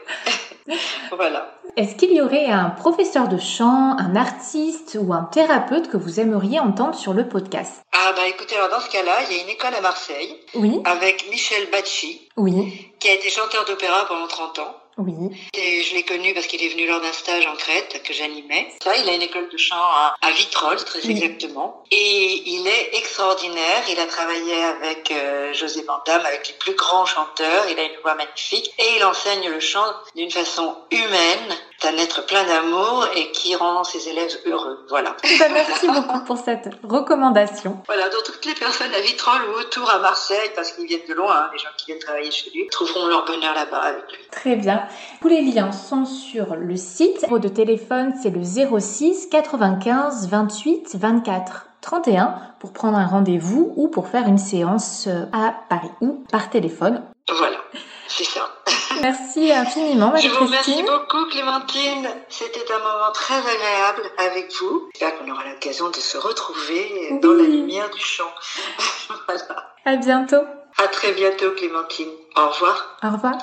voilà. 1.11 1.59
Est-ce 1.75 1.95
qu'il 1.95 2.13
y 2.13 2.21
aurait 2.21 2.45
un 2.45 2.69
professeur 2.69 3.27
de 3.27 3.37
chant, 3.37 3.97
un 3.97 4.15
artiste 4.15 4.97
ou 4.99 5.13
un 5.13 5.23
thérapeute 5.23 5.89
que 5.89 5.97
vous 5.97 6.19
aimeriez 6.19 6.59
entendre 6.59 6.95
sur 6.95 7.13
le 7.13 7.27
podcast? 7.27 7.81
Ah 7.91 8.13
bah 8.15 8.27
écoutez, 8.27 8.55
alors 8.55 8.69
dans 8.69 8.79
ce 8.79 8.89
cas-là, 8.89 9.23
il 9.23 9.35
y 9.35 9.39
a 9.39 9.43
une 9.43 9.49
école 9.49 9.73
à 9.73 9.81
Marseille 9.81 10.39
oui. 10.55 10.79
avec 10.85 11.29
Michel 11.29 11.69
Bacci, 11.71 12.29
oui. 12.37 12.91
qui 12.99 13.09
a 13.09 13.13
été 13.13 13.29
chanteur 13.29 13.65
d'opéra 13.65 14.05
pendant 14.07 14.27
30 14.27 14.59
ans. 14.59 14.75
Oui. 14.97 15.13
Et 15.55 15.81
je 15.81 15.95
l'ai 15.95 16.03
connu 16.03 16.33
parce 16.33 16.45
qu'il 16.47 16.63
est 16.63 16.69
venu 16.69 16.85
lors 16.87 17.01
d'un 17.01 17.11
stage 17.11 17.45
en 17.47 17.55
Crète 17.55 18.01
que 18.03 18.13
j'animais. 18.13 18.67
Ça, 18.83 18.95
il 18.95 19.09
a 19.09 19.13
une 19.13 19.21
école 19.21 19.49
de 19.49 19.57
chant 19.57 19.75
à, 19.75 20.15
à 20.21 20.31
Vitrolles, 20.31 20.83
très 20.83 21.09
exactement. 21.09 21.83
Et 21.91 22.43
il 22.45 22.67
est 22.67 22.97
extraordinaire. 22.97 23.83
Il 23.89 23.99
a 23.99 24.05
travaillé 24.05 24.63
avec 24.63 25.11
euh, 25.11 25.53
José 25.53 25.83
Bandam, 25.83 26.23
avec 26.25 26.47
les 26.47 26.53
plus 26.55 26.75
grands 26.75 27.05
chanteurs. 27.05 27.65
Il 27.71 27.79
a 27.79 27.83
une 27.83 27.99
voix 28.01 28.15
magnifique. 28.15 28.71
Et 28.77 28.97
il 28.97 29.03
enseigne 29.03 29.49
le 29.49 29.59
chant 29.59 29.85
d'une 30.15 30.31
façon 30.31 30.75
humaine, 30.91 31.57
un 31.85 31.97
être 31.97 32.25
plein 32.25 32.43
d'amour 32.45 33.05
et 33.15 33.31
qui 33.31 33.55
rend 33.55 33.83
ses 33.83 34.09
élèves 34.09 34.37
heureux. 34.45 34.85
Voilà. 34.89 35.15
Ben, 35.39 35.51
merci 35.53 35.87
beaucoup 35.87 36.19
pour 36.25 36.37
cette 36.37 36.69
recommandation. 36.83 37.81
Voilà, 37.87 38.09
donc 38.09 38.23
toutes 38.23 38.45
les 38.45 38.53
personnes 38.53 38.93
à 38.93 39.01
Vitrolles 39.01 39.41
ou 39.49 39.59
autour 39.59 39.89
à 39.89 39.99
Marseille, 39.99 40.51
parce 40.55 40.71
qu'ils 40.71 40.87
viennent 40.87 41.07
de 41.07 41.13
loin, 41.13 41.35
hein, 41.35 41.49
les 41.51 41.59
gens 41.59 41.69
qui 41.77 41.87
viennent 41.87 41.99
travailler 41.99 42.31
chez 42.31 42.49
lui, 42.51 42.67
trouveront 42.71 43.07
leur 43.07 43.25
bonheur 43.25 43.53
là-bas 43.53 43.81
avec 43.81 44.11
lui. 44.11 44.19
Très 44.31 44.55
bien. 44.55 44.87
Tous 45.21 45.27
les 45.27 45.41
liens 45.41 45.71
sont 45.71 46.05
sur 46.05 46.55
le 46.55 46.75
site. 46.75 47.21
Le 47.21 47.27
numéro 47.27 47.39
de 47.39 47.49
téléphone, 47.49 48.13
c'est 48.21 48.29
le 48.29 48.43
06 48.43 49.27
95 49.29 50.29
28 50.29 50.95
24 50.95 51.67
31 51.81 52.35
pour 52.59 52.71
prendre 52.71 52.97
un 52.97 53.05
rendez-vous 53.05 53.73
ou 53.75 53.89
pour 53.89 54.07
faire 54.07 54.27
une 54.27 54.37
séance 54.37 55.07
à 55.33 55.53
Paris 55.69 55.91
ou 55.99 56.23
par 56.31 56.49
téléphone. 56.49 57.03
Voilà, 57.29 57.57
c'est 58.07 58.23
ça. 58.23 58.49
Merci 59.03 59.51
infiniment, 59.51 60.11
Marie 60.11 60.21
Je 60.21 60.29
vous 60.29 60.45
remercie 60.45 60.81
beaucoup, 60.81 61.25
Clémentine. 61.29 62.07
C'était 62.29 62.63
un 62.73 62.79
moment 62.79 63.11
très 63.13 63.35
agréable 63.35 64.09
avec 64.17 64.49
vous. 64.61 64.87
J'espère 64.93 65.19
qu'on 65.19 65.29
aura 65.29 65.43
l'occasion 65.49 65.89
de 65.89 65.95
se 65.95 66.17
retrouver 66.17 67.19
dans 67.21 67.33
la 67.33 67.43
lumière 67.43 67.89
du 67.89 67.99
chant. 67.99 68.31
voilà. 69.27 69.73
À 69.83 69.97
bientôt. 69.97 70.43
À 70.81 70.87
très 70.87 71.11
bientôt, 71.11 71.51
Clémentine. 71.57 72.07
Au 72.37 72.47
revoir. 72.47 72.97
Au 73.03 73.09
revoir. 73.09 73.37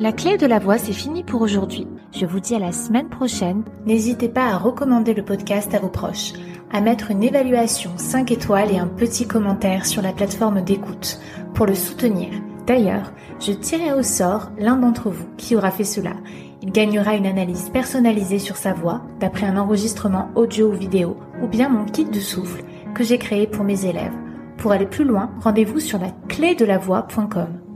La 0.00 0.10
clé 0.10 0.36
de 0.36 0.46
la 0.46 0.58
voix, 0.58 0.78
c'est 0.78 0.92
fini 0.92 1.22
pour 1.22 1.42
aujourd'hui. 1.42 1.86
Je 2.12 2.26
vous 2.26 2.40
dis 2.40 2.56
à 2.56 2.58
la 2.58 2.72
semaine 2.72 3.08
prochaine. 3.08 3.62
N'hésitez 3.86 4.28
pas 4.28 4.46
à 4.46 4.58
recommander 4.58 5.14
le 5.14 5.24
podcast 5.24 5.72
à 5.74 5.78
vos 5.78 5.90
proches, 5.90 6.32
à 6.72 6.80
mettre 6.80 7.12
une 7.12 7.22
évaluation 7.22 7.92
5 7.96 8.32
étoiles 8.32 8.72
et 8.72 8.78
un 8.78 8.88
petit 8.88 9.28
commentaire 9.28 9.86
sur 9.86 10.02
la 10.02 10.12
plateforme 10.12 10.62
d'écoute 10.62 11.20
pour 11.54 11.66
le 11.66 11.76
soutenir. 11.76 12.30
D'ailleurs, 12.70 13.12
je 13.40 13.50
tirerai 13.50 13.92
au 13.94 14.04
sort 14.04 14.52
l'un 14.56 14.76
d'entre 14.76 15.10
vous 15.10 15.26
qui 15.36 15.56
aura 15.56 15.72
fait 15.72 15.82
cela. 15.82 16.12
Il 16.62 16.70
gagnera 16.70 17.16
une 17.16 17.26
analyse 17.26 17.68
personnalisée 17.68 18.38
sur 18.38 18.56
sa 18.56 18.72
voix 18.72 19.02
d'après 19.18 19.46
un 19.46 19.56
enregistrement 19.56 20.28
audio 20.36 20.68
ou 20.68 20.74
vidéo 20.74 21.16
ou 21.42 21.48
bien 21.48 21.68
mon 21.68 21.84
kit 21.84 22.04
de 22.04 22.20
souffle 22.20 22.62
que 22.94 23.02
j'ai 23.02 23.18
créé 23.18 23.48
pour 23.48 23.64
mes 23.64 23.86
élèves. 23.86 24.14
Pour 24.56 24.70
aller 24.70 24.86
plus 24.86 25.02
loin, 25.02 25.32
rendez-vous 25.40 25.80
sur 25.80 25.98
la 25.98 26.12
clé. 26.28 26.56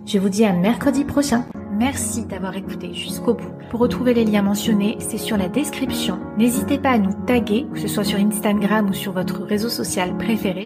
Je 0.06 0.18
vous 0.20 0.28
dis 0.28 0.44
à 0.44 0.52
mercredi 0.52 1.02
prochain. 1.02 1.44
Merci 1.76 2.24
d'avoir 2.26 2.56
écouté 2.56 2.94
jusqu'au 2.94 3.34
bout. 3.34 3.50
Pour 3.70 3.80
retrouver 3.80 4.14
les 4.14 4.24
liens 4.24 4.42
mentionnés, 4.42 4.96
c'est 5.00 5.18
sur 5.18 5.36
la 5.36 5.48
description. 5.48 6.20
N'hésitez 6.38 6.78
pas 6.78 6.90
à 6.90 6.98
nous 6.98 7.14
taguer, 7.26 7.66
que 7.74 7.80
ce 7.80 7.88
soit 7.88 8.04
sur 8.04 8.20
Instagram 8.20 8.90
ou 8.90 8.92
sur 8.92 9.10
votre 9.10 9.42
réseau 9.42 9.68
social 9.68 10.16
préféré. 10.16 10.62